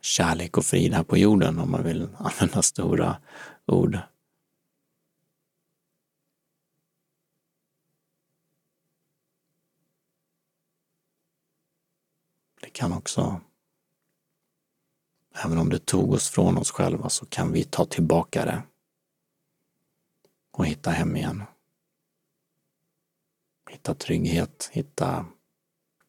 kärlek 0.00 0.58
och 0.58 0.64
frid 0.64 0.94
här 0.94 1.02
på 1.02 1.18
jorden 1.18 1.58
om 1.58 1.70
man 1.70 1.84
vill 1.84 2.08
använda 2.16 2.62
stora 2.62 3.16
ord. 3.66 3.98
Kan 12.72 12.92
också, 12.92 13.40
även 15.44 15.58
om 15.58 15.68
det 15.68 15.86
tog 15.86 16.12
oss 16.12 16.30
från 16.30 16.58
oss 16.58 16.70
själva, 16.70 17.08
så 17.08 17.26
kan 17.26 17.52
vi 17.52 17.64
ta 17.64 17.84
tillbaka 17.84 18.44
det 18.44 18.62
och 20.50 20.66
hitta 20.66 20.90
hem 20.90 21.16
igen. 21.16 21.42
Hitta 23.70 23.94
trygghet, 23.94 24.70
hitta 24.72 25.26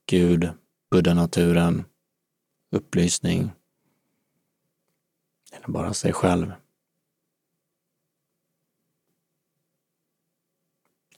Gud, 0.05 0.49
Buddha-naturen, 0.89 1.85
upplysning, 2.69 3.51
eller 5.51 5.67
bara 5.67 5.93
sig 5.93 6.13
själv. 6.13 6.53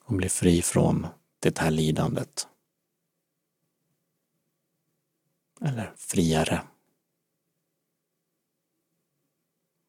Och 0.01 0.13
bli 0.13 0.29
fri 0.29 0.61
från 0.61 1.07
det 1.39 1.57
här 1.57 1.71
lidandet. 1.71 2.47
Eller 5.65 5.93
friare. 5.95 6.61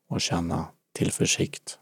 Och 0.07 0.21
känna 0.21 0.69
tillförsikt, 0.93 1.79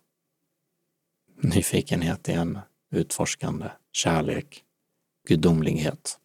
nyfikenhet 1.37 2.29
igen, 2.29 2.59
utforskande, 2.91 3.71
kärlek, 3.93 4.65
gudomlighet. 5.27 6.21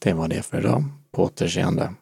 Det 0.00 0.12
var 0.12 0.28
det 0.28 0.42
för 0.42 0.58
idag. 0.58 0.84
På 1.10 1.24
återseende. 1.24 1.94